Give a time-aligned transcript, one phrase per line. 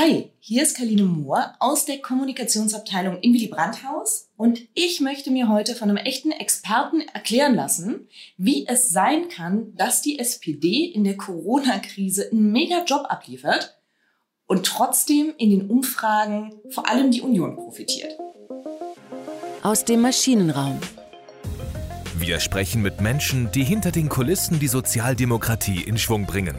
[0.00, 5.32] Hi, hier ist Kaline Mohr aus der Kommunikationsabteilung im Willy Brandt Haus und ich möchte
[5.32, 8.06] mir heute von einem echten Experten erklären lassen,
[8.36, 13.76] wie es sein kann, dass die SPD in der Corona-Krise einen mega Job abliefert
[14.46, 18.12] und trotzdem in den Umfragen vor allem die Union profitiert.
[19.64, 20.78] Aus dem Maschinenraum.
[22.16, 26.54] Wir sprechen mit Menschen, die hinter den Kulissen die Sozialdemokratie in Schwung bringen.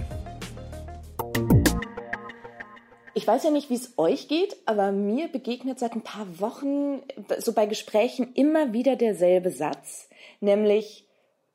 [3.19, 7.01] Ich weiß ja nicht, wie es euch geht, aber mir begegnet seit ein paar Wochen
[7.39, 10.07] so bei Gesprächen immer wieder derselbe Satz,
[10.39, 11.05] nämlich,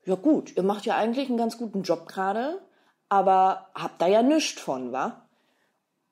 [0.05, 2.61] ja gut, ihr macht ja eigentlich einen ganz guten Job gerade,
[3.09, 5.25] aber habt da ja nichts von, wa?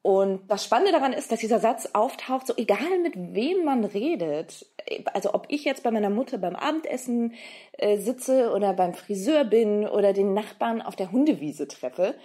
[0.01, 4.65] Und das Spannende daran ist, dass dieser Satz auftaucht, so egal mit wem man redet.
[5.13, 7.35] Also ob ich jetzt bei meiner Mutter beim Abendessen
[7.73, 12.15] äh, sitze oder beim Friseur bin oder den Nachbarn auf der Hundewiese treffe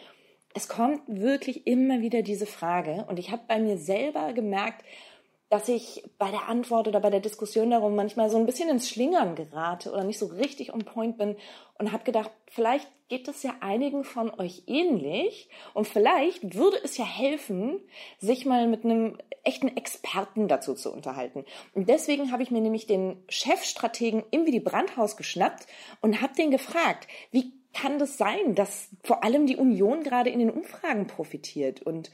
[0.58, 4.84] es kommt wirklich immer wieder diese Frage und ich habe bei mir selber gemerkt,
[5.50, 8.88] dass ich bei der Antwort oder bei der Diskussion darum manchmal so ein bisschen ins
[8.88, 11.36] Schlingern gerate oder nicht so richtig on point bin
[11.78, 16.98] und habe gedacht, vielleicht geht es ja einigen von euch ähnlich und vielleicht würde es
[16.98, 17.80] ja helfen,
[18.18, 21.44] sich mal mit einem echten Experten dazu zu unterhalten.
[21.72, 25.68] Und deswegen habe ich mir nämlich den Chefstrategen im Willy Brandhaus geschnappt
[26.00, 30.40] und habe den gefragt, wie kann das sein, dass vor allem die Union gerade in
[30.40, 31.80] den Umfragen profitiert?
[31.80, 32.10] Und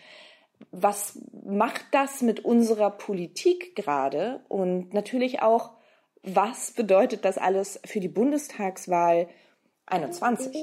[0.71, 4.45] was macht das mit unserer Politik gerade?
[4.49, 5.73] Und natürlich auch,
[6.23, 9.29] was bedeutet das alles für die Bundestagswahl
[9.87, 10.55] 21?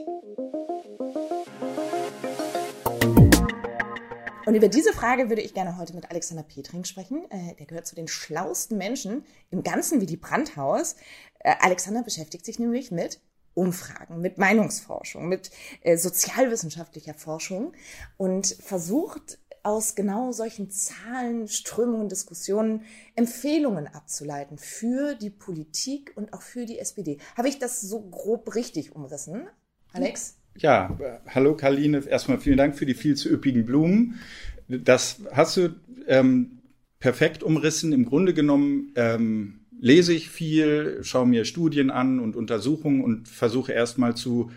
[4.46, 7.26] Und über diese Frage würde ich gerne heute mit Alexander Petring sprechen.
[7.30, 10.96] Äh, der gehört zu den schlauesten Menschen im Ganzen wie die Brandhaus.
[11.40, 13.20] Äh, Alexander beschäftigt sich nämlich mit
[13.54, 17.74] Umfragen, mit Meinungsforschung, mit äh, sozialwissenschaftlicher Forschung
[18.18, 22.84] und versucht aus genau solchen Zahlen, Strömungen, Diskussionen
[23.16, 27.20] Empfehlungen abzuleiten für die Politik und auch für die SPD.
[27.36, 29.48] Habe ich das so grob richtig umrissen,
[29.94, 30.38] Alex?
[30.58, 30.98] Ja,
[31.28, 32.06] hallo Karline.
[32.08, 34.20] Erstmal vielen Dank für die viel zu üppigen Blumen.
[34.67, 35.76] Das hast du
[36.08, 36.61] ähm,
[37.00, 37.94] perfekt umrissen.
[37.94, 43.73] Im Grunde genommen ähm, lese ich viel, schaue mir Studien an und Untersuchungen und versuche
[43.73, 44.52] erstmal zu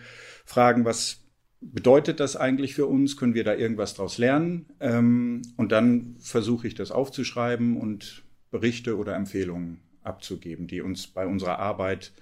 [0.44, 1.22] fragen, was
[1.62, 3.16] bedeutet das eigentlich für uns?
[3.16, 4.66] Können wir da irgendwas daraus lernen?
[4.80, 11.26] Ähm, und dann versuche ich das aufzuschreiben und Berichte oder Empfehlungen abzugeben, die uns bei
[11.26, 12.12] unserer Arbeit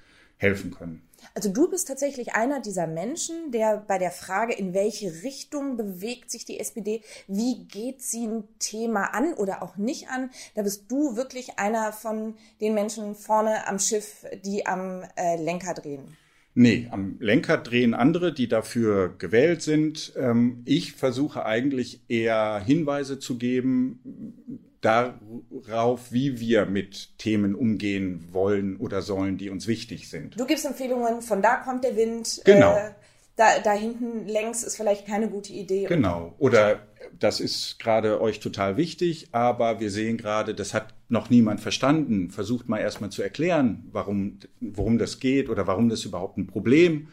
[0.43, 1.03] helfen können.
[1.35, 6.31] Also du bist tatsächlich einer dieser Menschen, der bei der Frage, in welche Richtung bewegt
[6.31, 10.91] sich die SPD, wie geht sie ein Thema an oder auch nicht an, da bist
[10.91, 16.17] du wirklich einer von den Menschen vorne am Schiff, die am äh, Lenker drehen.
[16.55, 20.13] Nee, am Lenker drehen andere, die dafür gewählt sind.
[20.17, 28.77] Ähm, ich versuche eigentlich eher Hinweise zu geben, darauf, wie wir mit Themen umgehen wollen
[28.77, 30.39] oder sollen, die uns wichtig sind.
[30.39, 32.43] Du gibst Empfehlungen, von da kommt der Wind.
[32.45, 32.77] Genau.
[32.77, 32.91] Äh,
[33.37, 35.87] da, da hinten längs ist vielleicht keine gute Idee.
[35.87, 36.35] Genau.
[36.39, 36.81] Oder
[37.19, 42.31] das ist gerade euch total wichtig, aber wir sehen gerade, das hat noch niemand verstanden.
[42.31, 47.09] Versucht mal erstmal zu erklären, warum, worum das geht oder warum das überhaupt ein Problem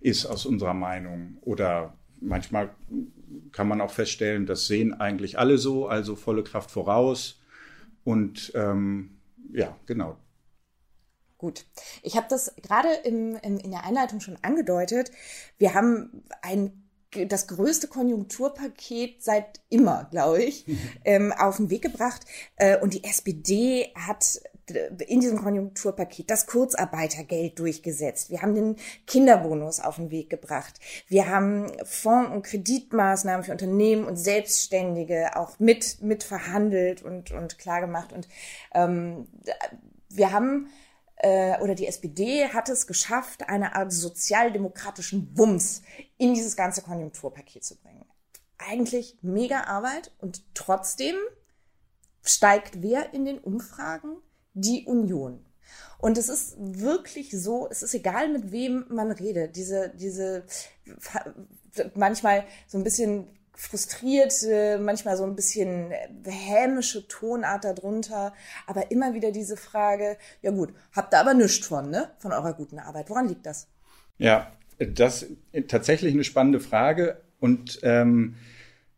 [0.00, 1.38] ist aus unserer Meinung.
[1.42, 2.70] Oder manchmal
[3.52, 7.40] kann man auch feststellen, das sehen eigentlich alle so, also volle Kraft voraus.
[8.04, 9.18] Und ähm,
[9.52, 10.16] ja, genau.
[11.38, 11.66] Gut.
[12.02, 15.10] Ich habe das gerade im, im, in der Einleitung schon angedeutet.
[15.58, 16.82] Wir haben ein
[17.28, 20.64] das größte Konjunkturpaket seit immer, glaube ich,
[21.04, 22.22] ähm, auf den Weg gebracht.
[22.56, 24.40] Äh, und die SPD hat
[24.70, 28.30] in diesem Konjunkturpaket das Kurzarbeitergeld durchgesetzt.
[28.30, 30.78] Wir haben den Kinderbonus auf den Weg gebracht.
[31.08, 37.58] Wir haben Fonds- und Kreditmaßnahmen für Unternehmen und Selbstständige auch mit, mit verhandelt und, und
[37.58, 38.12] klar gemacht.
[38.12, 38.28] Und
[38.74, 39.26] ähm,
[40.08, 40.68] wir haben
[41.16, 45.82] äh, oder die SPD hat es geschafft, eine Art sozialdemokratischen Wumms
[46.18, 48.04] in dieses ganze Konjunkturpaket zu bringen.
[48.58, 51.16] Eigentlich mega Arbeit und trotzdem
[52.22, 54.16] steigt wer in den Umfragen?
[54.54, 55.44] Die Union.
[55.98, 59.54] Und es ist wirklich so, es ist egal, mit wem man redet.
[59.54, 60.44] Diese, diese
[61.94, 64.34] manchmal so ein bisschen frustriert,
[64.80, 65.92] manchmal so ein bisschen
[66.24, 68.34] hämische Tonart darunter,
[68.66, 72.10] aber immer wieder diese Frage, ja gut, habt ihr aber nichts von, ne?
[72.18, 73.08] Von eurer guten Arbeit.
[73.08, 73.68] Woran liegt das?
[74.18, 78.36] Ja, das ist tatsächlich eine spannende Frage und ähm,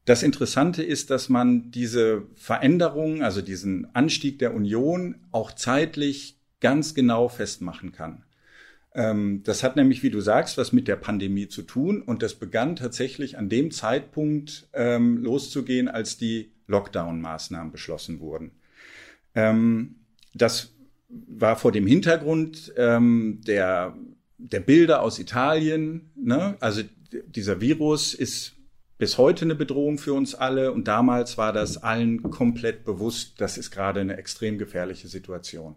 [0.05, 6.95] das Interessante ist, dass man diese Veränderung, also diesen Anstieg der Union auch zeitlich ganz
[6.95, 8.25] genau festmachen kann.
[8.95, 12.35] Ähm, das hat nämlich, wie du sagst, was mit der Pandemie zu tun und das
[12.35, 18.53] begann tatsächlich an dem Zeitpunkt ähm, loszugehen, als die Lockdown-Maßnahmen beschlossen wurden.
[19.35, 19.97] Ähm,
[20.35, 20.71] das
[21.09, 23.97] war vor dem Hintergrund der,
[24.39, 26.11] der Bilder aus Italien.
[26.17, 26.57] Ne?
[26.59, 26.83] Also
[27.29, 28.55] dieser Virus ist
[28.99, 33.58] bis heute eine Bedrohung für uns alle und damals war das allen komplett bewusst, das
[33.58, 35.76] ist gerade eine extrem gefährliche Situation.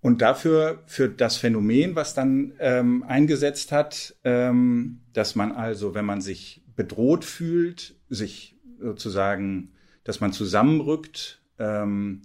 [0.00, 6.04] Und dafür, für das Phänomen, was dann ähm, eingesetzt hat, ähm, dass man also, wenn
[6.04, 9.72] man sich bedroht fühlt, sich sozusagen,
[10.04, 12.20] dass man zusammenrückt, ähm,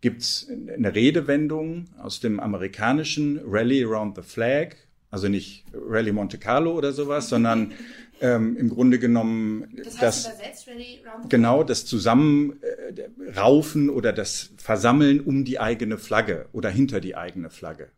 [0.00, 4.76] gibt es eine Redewendung aus dem amerikanischen Rally Around the Flag,
[5.10, 7.72] also nicht Rally Monte Carlo oder sowas, sondern
[8.20, 13.92] ähm, im Grunde genommen das, heißt das übersetzt, Rally Around the genau das Zusammenraufen äh,
[13.92, 17.88] oder das Versammeln um die eigene Flagge oder hinter die eigene Flagge.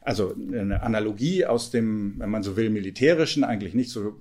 [0.00, 4.20] Also eine Analogie aus dem, wenn man so will, militärischen, eigentlich nicht so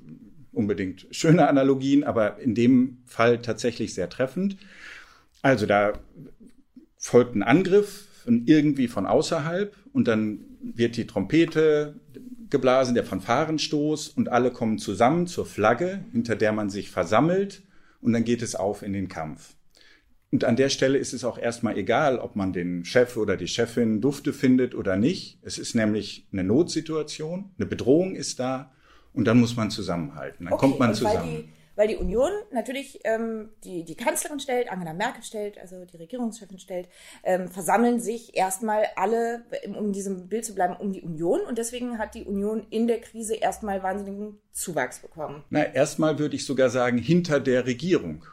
[0.53, 4.55] unbedingt schöne Analogien, aber in dem Fall tatsächlich sehr treffend.
[5.41, 5.93] Also da
[6.97, 11.99] folgt ein Angriff irgendwie von außerhalb und dann wird die Trompete
[12.53, 17.63] geblasen, der Fanfarenstoß und alle kommen zusammen zur Flagge, hinter der man sich versammelt
[17.99, 19.55] und dann geht es auf in den Kampf.
[20.31, 23.47] Und an der Stelle ist es auch erstmal egal, ob man den Chef oder die
[23.47, 25.37] Chefin dufte findet oder nicht.
[25.41, 28.71] Es ist nämlich eine Notsituation, eine Bedrohung ist da
[29.11, 30.45] und dann muss man zusammenhalten.
[30.45, 34.93] Dann okay, kommt man zusammen weil die Union natürlich ähm, die, die Kanzlerin stellt, Angela
[34.93, 36.87] Merkel stellt, also die Regierungschefin stellt,
[37.23, 39.43] ähm, versammeln sich erstmal alle,
[39.77, 41.41] um diesem Bild zu bleiben, um die Union.
[41.41, 45.43] Und deswegen hat die Union in der Krise erstmal wahnsinnigen Zuwachs bekommen.
[45.49, 48.25] Na, erstmal würde ich sogar sagen, hinter der Regierung.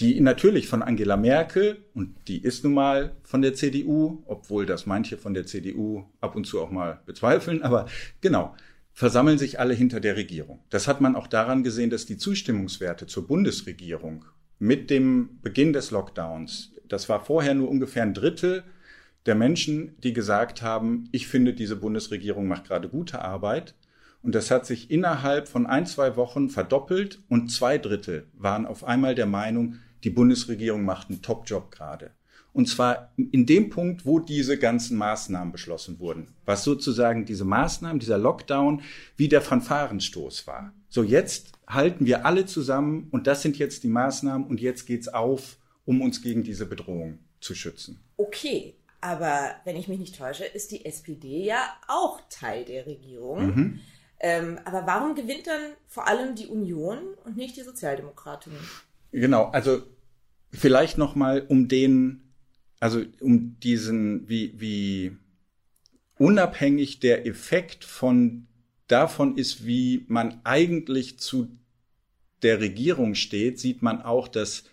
[0.00, 4.86] Die natürlich von Angela Merkel, und die ist nun mal von der CDU, obwohl das
[4.86, 7.86] manche von der CDU ab und zu auch mal bezweifeln, aber
[8.20, 8.54] genau,
[8.92, 10.60] versammeln sich alle hinter der Regierung.
[10.70, 14.24] Das hat man auch daran gesehen, dass die Zustimmungswerte zur Bundesregierung
[14.58, 18.64] mit dem Beginn des Lockdowns, das war vorher nur ungefähr ein Drittel
[19.26, 23.74] der Menschen, die gesagt haben, ich finde, diese Bundesregierung macht gerade gute Arbeit.
[24.22, 28.84] Und das hat sich innerhalb von ein, zwei Wochen verdoppelt und zwei Drittel waren auf
[28.84, 32.12] einmal der Meinung, die Bundesregierung macht einen Top-Job gerade.
[32.52, 36.34] Und zwar in dem Punkt, wo diese ganzen Maßnahmen beschlossen wurden.
[36.44, 38.82] Was sozusagen diese Maßnahmen, dieser Lockdown,
[39.16, 40.74] wie der Fanfarenstoß war.
[40.88, 45.08] So, jetzt halten wir alle zusammen und das sind jetzt die Maßnahmen und jetzt geht's
[45.08, 45.56] auf,
[45.86, 48.00] um uns gegen diese Bedrohung zu schützen.
[48.18, 53.46] Okay, aber wenn ich mich nicht täusche, ist die SPD ja auch Teil der Regierung.
[53.46, 53.80] Mhm.
[54.20, 58.52] Ähm, aber warum gewinnt dann vor allem die Union und nicht die Sozialdemokraten?
[59.10, 59.82] Genau, also
[60.52, 62.31] vielleicht noch mal um den
[62.82, 65.16] also um diesen, wie, wie
[66.18, 68.48] unabhängig der Effekt von
[68.88, 71.56] davon ist, wie man eigentlich zu
[72.42, 74.64] der Regierung steht, sieht man auch, dass,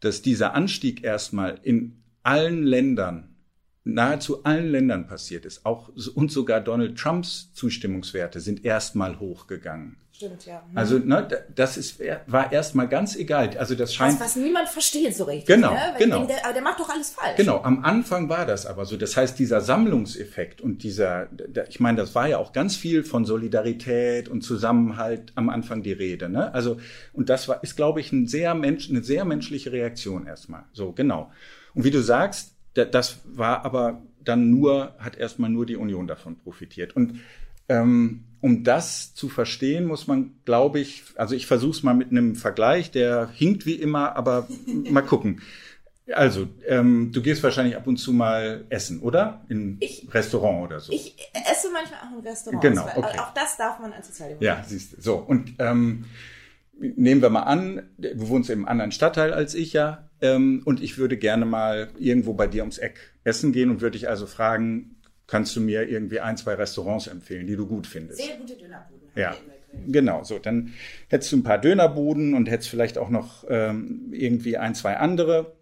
[0.00, 3.33] dass dieser Anstieg erstmal in allen Ländern
[3.84, 5.64] nahezu allen Ländern passiert ist.
[5.64, 9.96] Auch und sogar Donald Trumps Zustimmungswerte sind erstmal hochgegangen.
[10.16, 10.62] Stimmt, ja.
[10.70, 10.78] Mhm.
[10.78, 11.26] Also ne,
[11.56, 13.50] das ist, war erstmal ganz egal.
[13.58, 14.20] Also das scheint.
[14.20, 15.46] Was, was niemand versteht so richtig.
[15.46, 15.94] Genau, ne?
[15.98, 16.18] genau.
[16.18, 17.36] Denkt, der, aber der macht doch alles falsch.
[17.36, 17.62] Genau.
[17.62, 18.96] Am Anfang war das aber so.
[18.96, 21.28] Das heißt, dieser Sammlungseffekt und dieser,
[21.68, 25.92] ich meine, das war ja auch ganz viel von Solidarität und Zusammenhalt am Anfang die
[25.92, 26.28] Rede.
[26.28, 26.54] Ne?
[26.54, 26.76] Also
[27.12, 30.62] und das war, ist, glaube ich, ein sehr Mensch, eine sehr menschliche Reaktion erstmal.
[30.72, 31.32] So genau.
[31.74, 36.36] Und wie du sagst, das war aber dann nur, hat erstmal nur die Union davon
[36.36, 36.96] profitiert.
[36.96, 37.20] Und
[37.68, 42.10] ähm, um das zu verstehen, muss man, glaube ich, also ich versuche es mal mit
[42.10, 44.48] einem Vergleich, der hinkt wie immer, aber
[44.90, 45.40] mal gucken.
[46.12, 49.40] Also, ähm, du gehst wahrscheinlich ab und zu mal essen, oder?
[49.48, 50.92] In ich, Restaurant oder so.
[50.92, 52.62] Ich esse manchmal auch im Restaurant.
[52.62, 53.18] Genau, okay.
[53.18, 54.58] Auch das darf man als Sozialdemokrat.
[54.58, 55.00] Ja, siehst du.
[55.00, 56.04] So, und ähm,
[56.78, 60.98] nehmen wir mal an, du wohnst im anderen Stadtteil als ich ja, ähm, und ich
[60.98, 64.96] würde gerne mal irgendwo bei dir ums Eck essen gehen und würde dich also fragen,
[65.26, 68.20] kannst du mir irgendwie ein, zwei Restaurants empfehlen, die du gut findest?
[68.20, 69.08] Sehr gute Dönerbuden.
[69.14, 69.36] Ja,
[69.86, 70.24] genau.
[70.24, 70.72] So, dann
[71.08, 75.54] hättest du ein paar Dönerbuden und hättest vielleicht auch noch ähm, irgendwie ein, zwei andere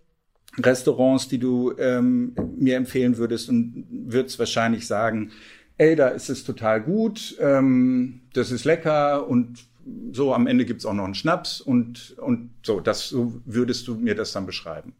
[0.58, 5.32] Restaurants, die du ähm, mir empfehlen würdest und würdest wahrscheinlich sagen,
[5.78, 9.64] ey, da ist es total gut, ähm, das ist lecker und
[10.12, 13.94] so am Ende gibt's auch noch einen Schnaps und, und so, das, so würdest du
[13.94, 14.94] mir das dann beschreiben.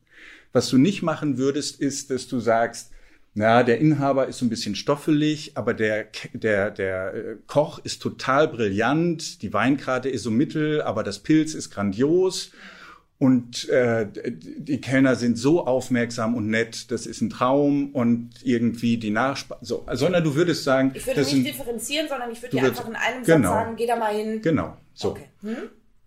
[0.52, 2.92] Was du nicht machen würdest, ist, dass du sagst,
[3.34, 8.02] na, der Inhaber ist so ein bisschen stoffelig, aber der, der, der äh, Koch ist
[8.02, 12.50] total brillant, die Weinkarte ist so mittel, aber das Pilz ist grandios
[13.22, 18.96] und äh, die Kellner sind so aufmerksam und nett, das ist ein Traum und irgendwie
[18.96, 22.56] die Nachspeise, so, sondern du würdest sagen, ich würde nicht ein, differenzieren, sondern ich würde
[22.56, 24.42] dir einfach in einem genau, Satz sagen, geh da mal hin.
[24.42, 25.10] Genau, so.
[25.10, 25.26] Okay.
[25.42, 25.56] Hm?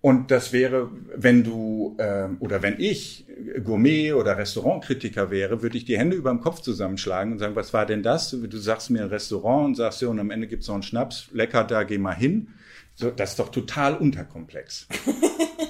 [0.02, 3.26] Und das wäre, wenn du äh, oder wenn ich
[3.64, 7.72] Gourmet oder Restaurantkritiker wäre, würde ich die Hände über dem Kopf zusammenschlagen und sagen, was
[7.72, 8.32] war denn das?
[8.32, 11.30] Du sagst mir ein Restaurant und sagst ja, und am Ende gibt's noch einen Schnaps,
[11.32, 12.50] lecker, da geh mal hin.
[12.94, 14.90] So, das ist doch total unterkomplex.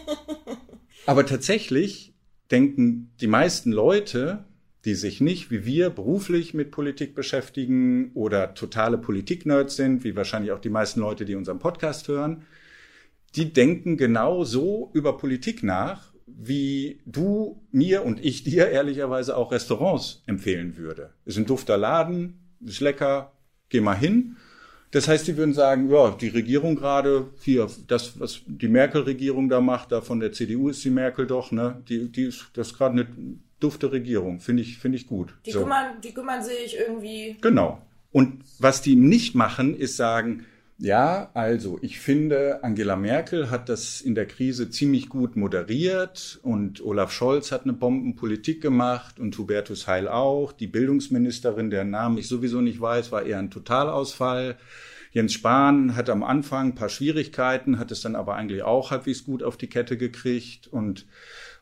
[1.05, 2.13] Aber tatsächlich
[2.51, 4.45] denken die meisten Leute,
[4.85, 10.51] die sich nicht wie wir beruflich mit Politik beschäftigen oder totale Politiknerds sind, wie wahrscheinlich
[10.51, 12.43] auch die meisten Leute, die unseren Podcast hören,
[13.35, 19.51] die denken genau so über Politik nach, wie du mir und ich dir ehrlicherweise auch
[19.51, 21.13] Restaurants empfehlen würde.
[21.25, 23.33] Ist ein dufter Laden, ist lecker,
[23.69, 24.37] geh mal hin.
[24.95, 29.59] Das heißt, die würden sagen, ja, die Regierung gerade, hier, das, was die Merkel-Regierung da
[29.59, 31.83] macht, da von der CDU ist die Merkel doch, ne?
[31.89, 33.07] Die, die ist, das ist gerade eine
[33.59, 35.33] dufte Regierung, finde ich, finde ich gut.
[35.45, 35.63] Die, so.
[35.63, 37.35] kümmern, die kümmern sich irgendwie.
[37.41, 37.81] Genau.
[38.13, 40.45] Und was die nicht machen, ist sagen,
[40.77, 46.83] ja, also ich finde, Angela Merkel hat das in der Krise ziemlich gut moderiert und
[46.83, 50.51] Olaf Scholz hat eine Bombenpolitik gemacht und Hubertus Heil auch.
[50.51, 54.57] Die Bildungsministerin, deren Namen ich sowieso nicht weiß, war eher ein Totalausfall.
[55.11, 59.23] Jens Spahn hat am Anfang ein paar Schwierigkeiten, hat es dann aber eigentlich auch halbwegs
[59.23, 61.05] gut auf die Kette gekriegt und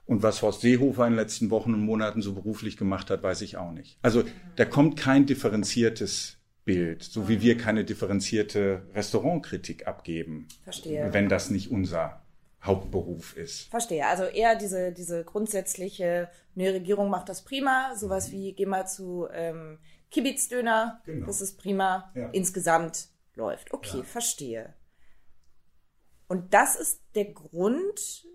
[0.06, 3.42] und was Horst Seehofer in den letzten Wochen und Monaten so beruflich gemacht hat, weiß
[3.42, 3.98] ich auch nicht.
[4.02, 4.24] Also
[4.58, 10.48] da kommt kein differenziertes Bild, so wie wir keine differenzierte Restaurantkritik abgeben.
[10.64, 11.12] Verstehe.
[11.12, 12.22] Wenn das nicht unser
[12.64, 13.70] Hauptberuf ist.
[13.70, 14.08] Verstehe.
[14.08, 19.28] Also eher diese, diese grundsätzliche, eine Regierung macht das prima, sowas wie geh mal zu
[19.34, 19.80] ähm,
[20.12, 21.26] Kibitzdöner, genau.
[21.26, 22.30] das ist prima, ja.
[22.30, 23.74] insgesamt läuft.
[23.74, 24.04] Okay, ja.
[24.04, 24.74] verstehe.
[26.28, 28.26] Und das ist der Grund,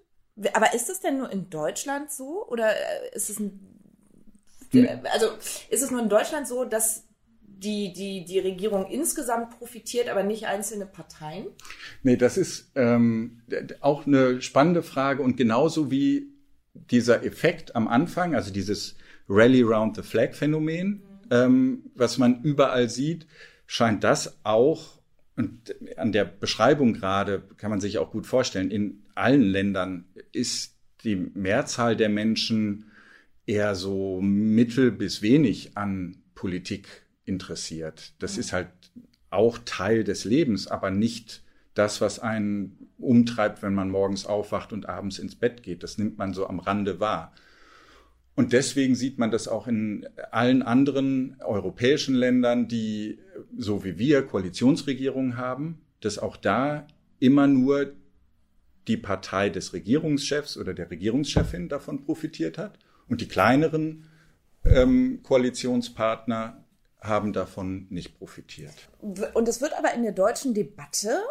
[0.52, 3.60] aber ist es denn nur in Deutschland so oder äh, ist es ein,
[5.04, 5.28] also
[5.70, 7.07] ist es nur in Deutschland so, dass
[7.58, 11.46] die, die, die Regierung insgesamt profitiert, aber nicht einzelne Parteien?
[12.02, 13.42] Nee, das ist ähm,
[13.80, 16.28] auch eine spannende Frage und genauso wie
[16.74, 18.96] dieser Effekt am Anfang, also dieses
[19.28, 21.00] Rally Round the Flag Phänomen, mhm.
[21.30, 23.26] ähm, was man überall sieht,
[23.66, 24.98] scheint das auch,
[25.36, 30.76] und an der Beschreibung gerade kann man sich auch gut vorstellen, in allen Ländern ist
[31.04, 32.90] die Mehrzahl der Menschen
[33.46, 36.88] eher so mittel bis wenig an Politik
[37.28, 38.14] interessiert.
[38.18, 38.40] Das mhm.
[38.40, 38.68] ist halt
[39.30, 41.42] auch Teil des Lebens, aber nicht
[41.74, 45.82] das, was einen umtreibt, wenn man morgens aufwacht und abends ins Bett geht.
[45.82, 47.32] Das nimmt man so am Rande wahr.
[48.34, 53.18] Und deswegen sieht man das auch in allen anderen europäischen Ländern, die
[53.56, 56.86] so wie wir Koalitionsregierungen haben, dass auch da
[57.18, 57.92] immer nur
[58.86, 64.04] die Partei des Regierungschefs oder der Regierungschefin davon profitiert hat und die kleineren
[64.64, 66.64] ähm, Koalitionspartner
[67.00, 68.74] haben davon nicht profitiert.
[69.00, 71.22] Und es wird aber in der deutschen Debatte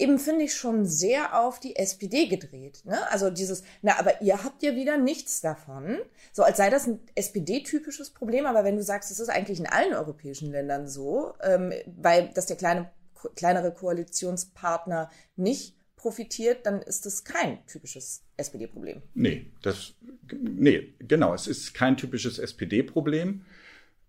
[0.00, 2.82] eben, finde ich, schon sehr auf die SPD gedreht.
[2.84, 2.98] Ne?
[3.10, 5.98] Also dieses, na, aber ihr habt ja wieder nichts davon.
[6.32, 9.66] So als sei das ein SPD-typisches Problem, aber wenn du sagst, es ist eigentlich in
[9.66, 12.90] allen europäischen Ländern so, ähm, weil dass der kleine,
[13.36, 19.02] kleinere Koalitionspartner nicht profitiert, dann ist das kein typisches SPD-Problem.
[19.12, 19.94] Nee, das,
[20.32, 23.44] nee, genau, es ist kein typisches SPD-Problem.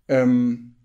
[0.07, 0.75] Ähm,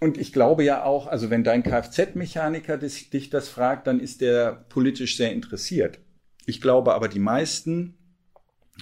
[0.00, 4.64] und ich glaube ja auch, also wenn dein Kfz-Mechaniker dich das fragt, dann ist der
[4.68, 5.98] politisch sehr interessiert.
[6.44, 7.94] Ich glaube aber, die meisten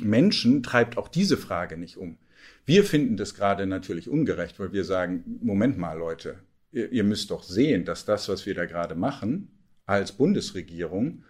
[0.00, 2.18] Menschen treibt auch diese Frage nicht um.
[2.66, 6.38] Wir finden das gerade natürlich ungerecht, weil wir sagen, Moment mal, Leute,
[6.72, 9.50] ihr, ihr müsst doch sehen, dass das, was wir da gerade machen,
[9.86, 11.24] als Bundesregierung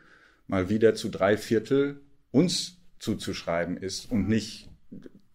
[0.46, 2.00] mal wieder zu drei Viertel
[2.30, 4.70] uns zuzuschreiben ist und nicht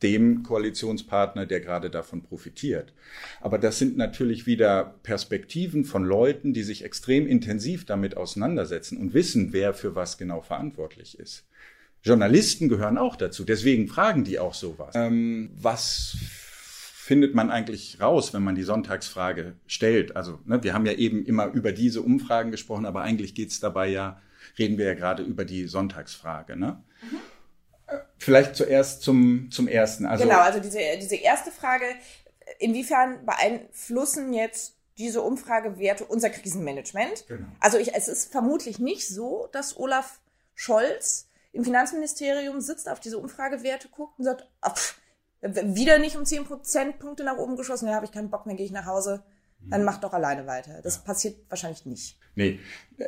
[0.03, 2.93] dem Koalitionspartner, der gerade davon profitiert.
[3.41, 9.13] Aber das sind natürlich wieder Perspektiven von Leuten, die sich extrem intensiv damit auseinandersetzen und
[9.13, 11.45] wissen, wer für was genau verantwortlich ist.
[12.01, 14.95] Journalisten gehören auch dazu, deswegen fragen die auch sowas.
[14.95, 16.15] Ähm, was
[17.09, 20.15] findet man eigentlich raus, wenn man die Sonntagsfrage stellt?
[20.15, 23.89] Also ne, wir haben ja eben immer über diese Umfragen gesprochen, aber eigentlich geht's dabei
[23.89, 24.21] ja,
[24.57, 26.55] reden wir ja gerade über die Sonntagsfrage.
[26.55, 26.81] Ne?
[27.01, 27.17] Mhm.
[28.19, 30.05] Vielleicht zuerst zum, zum ersten.
[30.05, 31.85] Also genau, also diese, diese erste Frage,
[32.59, 37.25] inwiefern beeinflussen jetzt diese Umfragewerte unser Krisenmanagement?
[37.27, 37.47] Genau.
[37.59, 40.19] Also ich, es ist vermutlich nicht so, dass Olaf
[40.55, 44.77] Scholz im Finanzministerium sitzt, auf diese Umfragewerte guckt und sagt, ach,
[45.41, 48.65] wieder nicht um 10 Prozentpunkte nach oben geschossen, ja, habe ich keinen Bock mehr, gehe
[48.65, 49.23] ich nach Hause
[49.67, 50.81] dann mach doch alleine weiter.
[50.81, 51.01] Das ja.
[51.01, 52.17] passiert wahrscheinlich nicht.
[52.35, 52.59] Nee,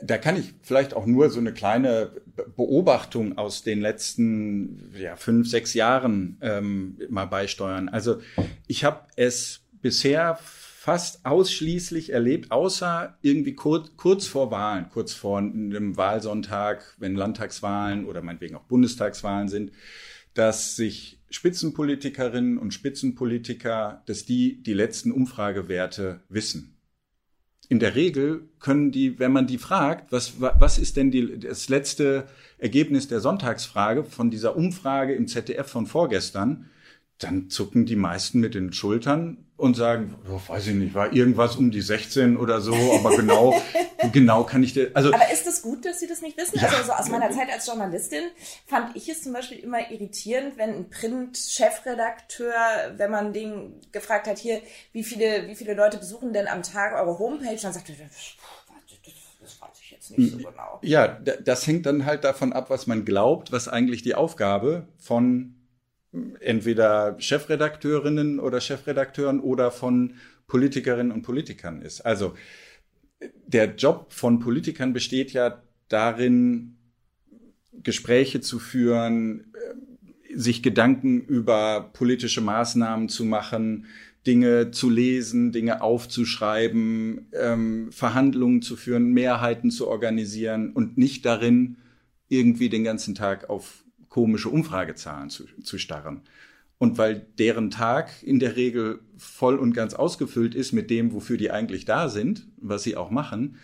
[0.03, 2.11] da kann ich vielleicht auch nur so eine kleine
[2.55, 7.87] Beobachtung aus den letzten ja, fünf, sechs Jahren ähm, mal beisteuern.
[7.87, 8.19] Also
[8.67, 15.37] ich habe es bisher fast ausschließlich erlebt, außer irgendwie kurz, kurz vor Wahlen, kurz vor
[15.37, 19.71] einem Wahlsonntag, wenn Landtagswahlen oder meinetwegen auch Bundestagswahlen sind,
[20.33, 26.77] dass sich Spitzenpolitikerinnen und Spitzenpolitiker, dass die die letzten Umfragewerte wissen.
[27.69, 31.69] In der Regel können die, wenn man die fragt, was, was ist denn die, das
[31.69, 36.69] letzte Ergebnis der Sonntagsfrage von dieser Umfrage im ZDF von vorgestern,
[37.23, 41.55] dann zucken die meisten mit den Schultern und sagen, oh, weiß ich nicht, war irgendwas
[41.55, 43.61] um die 16 oder so, aber genau,
[44.11, 45.13] genau kann ich dir, also.
[45.13, 46.57] Aber ist es gut, dass Sie das nicht wissen?
[46.59, 46.67] Ja.
[46.69, 48.23] Also so aus meiner Zeit als Journalistin
[48.65, 52.53] fand ich es zum Beispiel immer irritierend, wenn ein Print-Chefredakteur,
[52.97, 54.61] wenn man den gefragt hat, hier,
[54.93, 58.09] wie viele, wie viele Leute besuchen denn am Tag eure Homepage, dann sagte er,
[59.41, 60.79] das weiß ich jetzt nicht so genau.
[60.81, 65.60] Ja, das hängt dann halt davon ab, was man glaubt, was eigentlich die Aufgabe von
[66.39, 70.15] entweder Chefredakteurinnen oder Chefredakteuren oder von
[70.47, 72.01] Politikerinnen und Politikern ist.
[72.01, 72.35] Also
[73.47, 76.77] der Job von Politikern besteht ja darin,
[77.71, 79.53] Gespräche zu führen,
[80.33, 83.85] sich Gedanken über politische Maßnahmen zu machen,
[84.25, 91.77] Dinge zu lesen, Dinge aufzuschreiben, ähm, Verhandlungen zu führen, Mehrheiten zu organisieren und nicht darin,
[92.27, 96.21] irgendwie den ganzen Tag auf komische Umfragezahlen zu, zu starren.
[96.77, 101.37] Und weil deren Tag in der Regel voll und ganz ausgefüllt ist mit dem, wofür
[101.37, 103.57] die eigentlich da sind, was sie auch machen,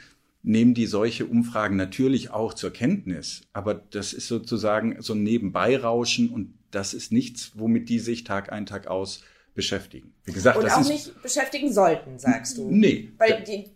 [0.43, 3.41] nehmen die solche Umfragen natürlich auch zur Kenntnis.
[3.53, 8.51] Aber das ist sozusagen so ein Nebenbeirauschen und das ist nichts, womit die sich Tag
[8.51, 9.23] ein, Tag aus
[9.53, 10.13] beschäftigen.
[10.23, 12.69] Wie gesagt, und das auch ist, nicht beschäftigen sollten, sagst du.
[12.69, 13.11] Nee.
[13.17, 13.69] Weil die,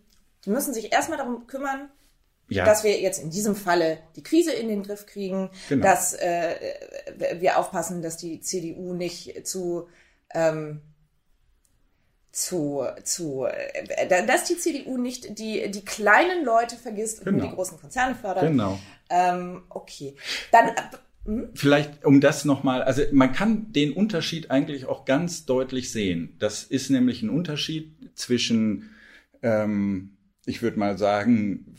[0.46, 1.90] die müssen sich erstmal darum kümmern,
[2.56, 2.66] ja.
[2.66, 5.84] dass wir jetzt in diesem Falle die Krise in den Griff kriegen, genau.
[5.84, 6.56] dass äh,
[7.40, 9.88] wir aufpassen, dass die CDU nicht zu
[10.34, 10.82] ähm,
[12.32, 17.38] zu, zu äh, dass die CDU nicht die, die kleinen Leute vergisst und genau.
[17.40, 18.44] nur die großen Konzerne fördert.
[18.44, 18.80] Genau.
[19.10, 20.16] Ähm, okay.
[20.52, 20.82] Dann äh,
[21.26, 21.50] hm?
[21.54, 26.36] Vielleicht um das nochmal, also man kann den Unterschied eigentlich auch ganz deutlich sehen.
[26.40, 28.90] Das ist nämlich ein Unterschied zwischen,
[29.44, 31.76] ähm, ich würde mal sagen,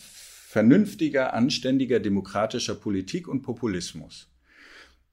[0.52, 4.28] vernünftiger, anständiger, demokratischer Politik und Populismus.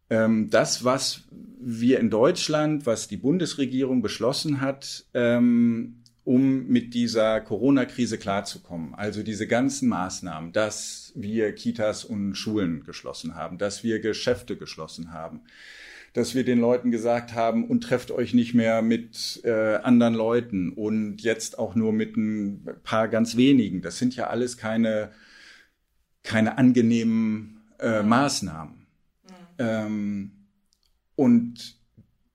[0.10, 1.30] Ähm, das, was
[1.62, 8.94] wir in Deutschland, was die Bundesregierung beschlossen hat, ähm, um mit dieser Corona-Krise klarzukommen.
[8.94, 15.14] Also diese ganzen Maßnahmen, dass wir Kitas und Schulen geschlossen haben, dass wir Geschäfte geschlossen
[15.14, 15.40] haben,
[16.12, 20.74] dass wir den Leuten gesagt haben, und trefft euch nicht mehr mit äh, anderen Leuten
[20.74, 23.82] und jetzt auch nur mit ein paar ganz wenigen.
[23.82, 25.12] Das sind ja alles keine
[26.24, 28.10] keine angenehmen äh, mhm.
[28.10, 28.76] Maßnahmen.
[28.76, 29.34] Mhm.
[29.58, 30.32] Ähm,
[31.16, 31.78] und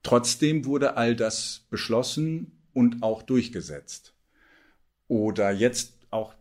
[0.03, 4.15] trotzdem wurde all das beschlossen und auch durchgesetzt.
[5.09, 6.35] Oder jetzt auch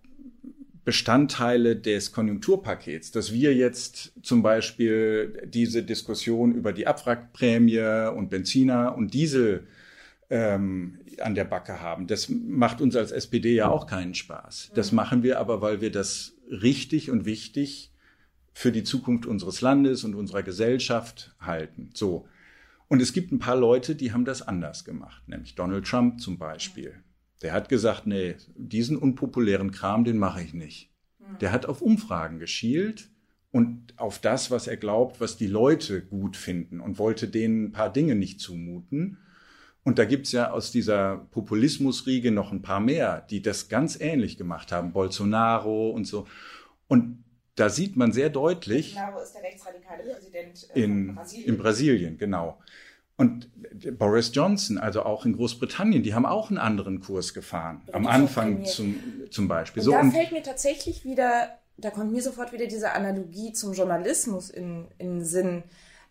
[0.85, 8.95] Bestandteile des Konjunkturpakets, dass wir jetzt zum Beispiel diese Diskussion über die Abwrackprämie und Benziner
[8.97, 9.67] und Diesel
[10.33, 12.07] ähm, an der Backe haben.
[12.07, 14.71] Das macht uns als SPD ja auch keinen Spaß.
[14.73, 14.95] Das mhm.
[14.95, 17.93] machen wir aber, weil wir das richtig und wichtig
[18.51, 21.91] für die Zukunft unseres Landes und unserer Gesellschaft halten.
[21.93, 22.27] So.
[22.87, 26.39] Und es gibt ein paar Leute, die haben das anders gemacht, nämlich Donald Trump zum
[26.39, 26.95] Beispiel.
[27.43, 30.89] Der hat gesagt, nee, diesen unpopulären Kram, den mache ich nicht.
[31.41, 33.09] Der hat auf Umfragen geschielt
[33.51, 37.71] und auf das, was er glaubt, was die Leute gut finden und wollte denen ein
[37.71, 39.17] paar Dinge nicht zumuten.
[39.83, 44.37] Und da gibt's ja aus dieser Populismusriege noch ein paar mehr, die das ganz ähnlich
[44.37, 44.93] gemacht haben.
[44.93, 46.25] Bolsonaro und so.
[46.87, 47.23] Und
[47.55, 48.95] da sieht man sehr deutlich.
[48.95, 51.49] Bolsonaro ist der rechtsradikale Präsident äh, in, Brasilien.
[51.49, 52.59] in Brasilien, genau.
[53.15, 53.49] Und
[53.97, 57.81] Boris Johnson, also auch in Großbritannien, die haben auch einen anderen Kurs gefahren.
[57.91, 58.95] Am Anfang zum,
[59.29, 59.81] zum Beispiel.
[59.81, 63.53] Und so, da und fällt mir tatsächlich wieder, da kommt mir sofort wieder diese Analogie
[63.53, 65.63] zum Journalismus in, in den Sinn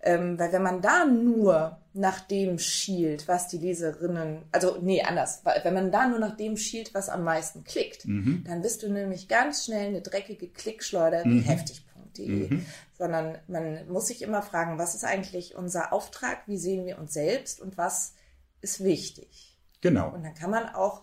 [0.03, 5.43] ähm, weil wenn man da nur nach dem schielt, was die Leserinnen, also nee, anders,
[5.63, 8.45] wenn man da nur nach dem schielt, was am meisten klickt, mhm.
[8.47, 11.43] dann bist du nämlich ganz schnell eine dreckige Klickschleuder wie mhm.
[11.43, 12.49] heftig.de.
[12.49, 12.67] Mhm.
[12.97, 17.13] Sondern man muss sich immer fragen, was ist eigentlich unser Auftrag, wie sehen wir uns
[17.13, 18.15] selbst und was
[18.63, 19.59] ist wichtig.
[19.81, 20.15] Genau.
[20.15, 21.03] Und dann kann man auch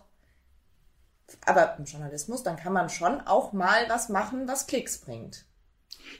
[1.46, 5.44] aber im Journalismus, dann kann man schon auch mal was machen, was Klicks bringt.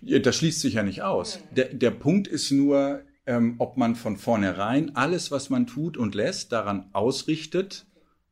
[0.03, 1.41] Das schließt sich ja nicht aus.
[1.51, 6.17] Der, der Punkt ist nur, ähm, ob man von vornherein alles, was man tut und
[6.17, 7.87] lässt, daran ausrichtet,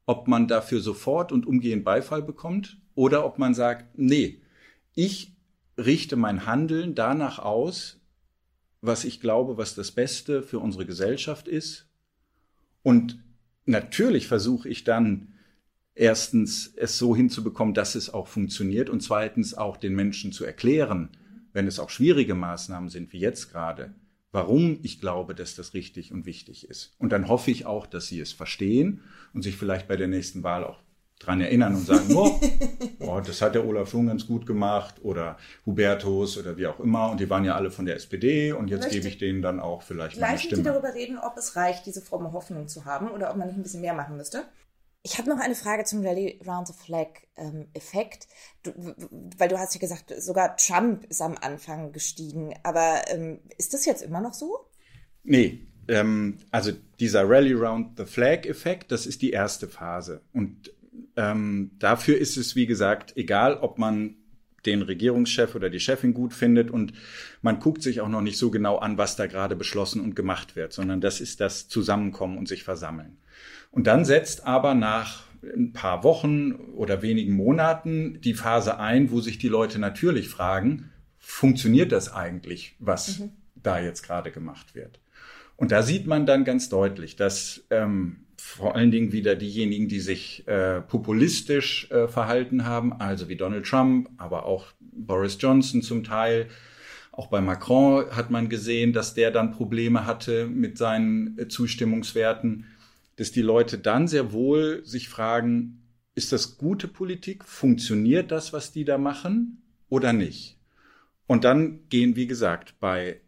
[0.07, 4.43] ob man dafür sofort und umgehend Beifall bekommt oder ob man sagt, nee,
[4.97, 5.37] ich
[5.77, 8.01] richte mein Handeln danach aus,
[8.81, 11.89] was ich glaube, was das Beste für unsere Gesellschaft ist.
[12.83, 13.23] Und
[13.65, 15.35] natürlich versuche ich dann
[15.95, 21.11] erstens es so hinzubekommen, dass es auch funktioniert und zweitens auch den Menschen zu erklären,
[21.53, 23.95] wenn es auch schwierige Maßnahmen sind, wie jetzt gerade,
[24.33, 26.95] warum ich glaube, dass das richtig und wichtig ist.
[26.99, 30.43] Und dann hoffe ich auch, dass sie es verstehen und sich vielleicht bei der nächsten
[30.43, 30.81] Wahl auch
[31.19, 32.39] dran erinnern und sagen, oh,
[33.01, 35.37] oh, das hat der Olaf schon ganz gut gemacht oder
[35.67, 38.83] Hubertus oder wie auch immer und die waren ja alle von der SPD und jetzt
[38.83, 40.57] Möchte gebe ich denen dann auch vielleicht meine Stimme.
[40.57, 43.57] Sie darüber reden, ob es reicht, diese fromme Hoffnung zu haben oder ob man nicht
[43.57, 44.45] ein bisschen mehr machen müsste?
[45.03, 47.69] Ich habe noch eine Frage zum Rally Round the Flag ähm,
[49.39, 53.87] weil du hast ja gesagt, sogar Trump ist am Anfang gestiegen, aber ähm, ist das
[53.87, 54.69] jetzt immer noch so?
[55.23, 60.23] Nee, ähm, also dieser Rally Round the Flag Effekt, das ist die erste Phase.
[60.33, 60.73] Und
[61.17, 64.18] ähm, dafür ist es, wie gesagt, egal, ob man
[64.67, 66.93] den Regierungschef oder die Chefin gut findet und
[67.43, 70.57] man guckt sich auch noch nicht so genau an, was da gerade beschlossen und gemacht
[70.57, 73.19] wird, sondern das ist das Zusammenkommen und sich versammeln.
[73.71, 79.21] Und dann setzt aber nach ein paar Wochen oder wenigen Monaten die Phase ein, wo
[79.21, 83.31] sich die Leute natürlich fragen, funktioniert das eigentlich, was mhm.
[83.55, 84.99] da jetzt gerade gemacht wird?
[85.57, 90.01] Und da sieht man dann ganz deutlich, dass ähm, vor allen Dingen wieder diejenigen, die
[90.01, 96.05] sich äh, populistisch äh, verhalten haben, also wie Donald Trump, aber auch Boris Johnson zum
[96.05, 96.49] Teil.
[97.11, 102.67] Auch bei Macron hat man gesehen, dass der dann Probleme hatte mit seinen äh, Zustimmungswerten,
[103.17, 105.83] dass die Leute dann sehr wohl sich fragen,
[106.15, 107.45] ist das gute Politik?
[107.45, 110.59] Funktioniert das, was die da machen oder nicht?
[111.27, 113.21] Und dann gehen, wie gesagt, bei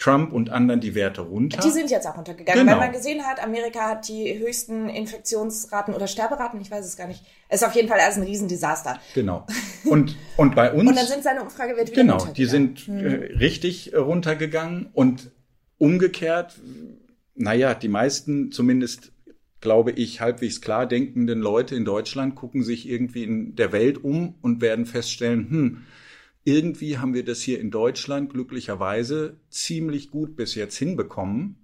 [0.00, 1.60] Trump und anderen die Werte runter.
[1.62, 2.78] Die sind jetzt auch runtergegangen, genau.
[2.78, 7.06] weil man gesehen hat, Amerika hat die höchsten Infektionsraten oder Sterberaten, ich weiß es gar
[7.06, 7.22] nicht.
[7.48, 8.98] Es ist auf jeden Fall alles ein Riesendesaster.
[9.14, 9.46] Genau.
[9.84, 10.88] Und, und bei uns.
[10.88, 12.98] und dann sind seine Umfragewerte wieder Genau, die sind hm.
[12.98, 15.30] äh, richtig äh, runtergegangen und
[15.78, 16.60] umgekehrt,
[17.34, 19.12] naja, die meisten, zumindest
[19.60, 24.34] glaube ich, halbwegs klar denkenden Leute in Deutschland gucken sich irgendwie in der Welt um
[24.42, 25.82] und werden feststellen, hm,
[26.44, 31.56] irgendwie haben wir das hier in Deutschland glücklicherweise ziemlich gut bis jetzt hinbekommen.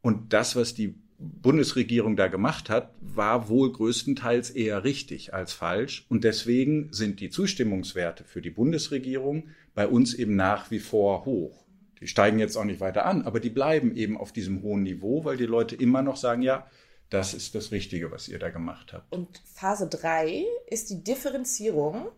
[0.00, 6.04] Und das, was die Bundesregierung da gemacht hat, war wohl größtenteils eher richtig als falsch.
[6.08, 11.64] Und deswegen sind die Zustimmungswerte für die Bundesregierung bei uns eben nach wie vor hoch.
[12.00, 15.24] Die steigen jetzt auch nicht weiter an, aber die bleiben eben auf diesem hohen Niveau,
[15.24, 16.66] weil die Leute immer noch sagen, ja,
[17.10, 19.12] das ist das Richtige, was ihr da gemacht habt.
[19.12, 22.08] Und Phase 3 ist die Differenzierung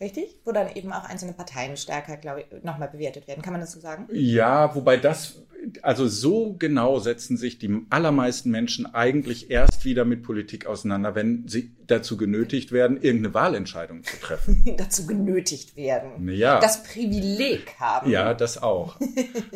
[0.00, 0.40] Richtig?
[0.44, 3.42] Wo dann eben auch einzelne Parteien stärker, glaube ich, nochmal bewertet werden.
[3.42, 4.08] Kann man das so sagen?
[4.12, 5.42] Ja, wobei das,
[5.82, 11.46] also so genau setzen sich die allermeisten Menschen eigentlich erst wieder mit Politik auseinander, wenn
[11.46, 14.64] sie dazu genötigt werden, irgendeine Wahlentscheidung zu treffen.
[14.76, 16.28] dazu genötigt werden.
[16.28, 16.58] Ja.
[16.58, 18.10] Das Privileg haben.
[18.10, 18.98] Ja, das auch.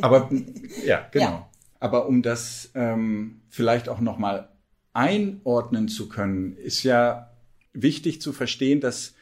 [0.01, 0.31] Aber
[0.85, 1.24] ja, genau.
[1.24, 1.51] Ja.
[1.81, 4.48] Aber um das ähm, vielleicht auch nochmal
[4.92, 7.31] einordnen zu können, ist ja
[7.72, 9.14] wichtig zu verstehen, dass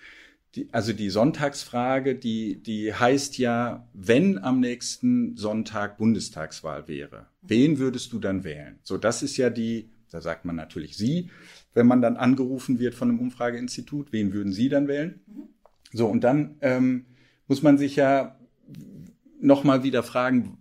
[0.56, 7.78] die, also die Sonntagsfrage, die, die heißt ja, wenn am nächsten Sonntag Bundestagswahl wäre, wen
[7.78, 8.78] würdest du dann wählen?
[8.82, 11.30] So, das ist ja die, da sagt man natürlich Sie,
[11.74, 15.20] wenn man dann angerufen wird von einem Umfrageinstitut, wen würden Sie dann wählen?
[15.92, 17.06] So, und dann ähm,
[17.46, 18.38] muss man sich ja
[19.40, 20.58] nochmal wieder fragen,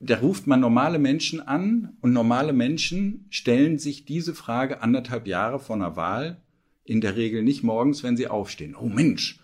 [0.00, 5.60] da ruft man normale Menschen an und normale Menschen stellen sich diese Frage anderthalb Jahre
[5.60, 6.41] vor einer Wahl
[6.84, 8.74] in der Regel nicht morgens, wenn sie aufstehen.
[8.74, 9.38] Oh Mensch,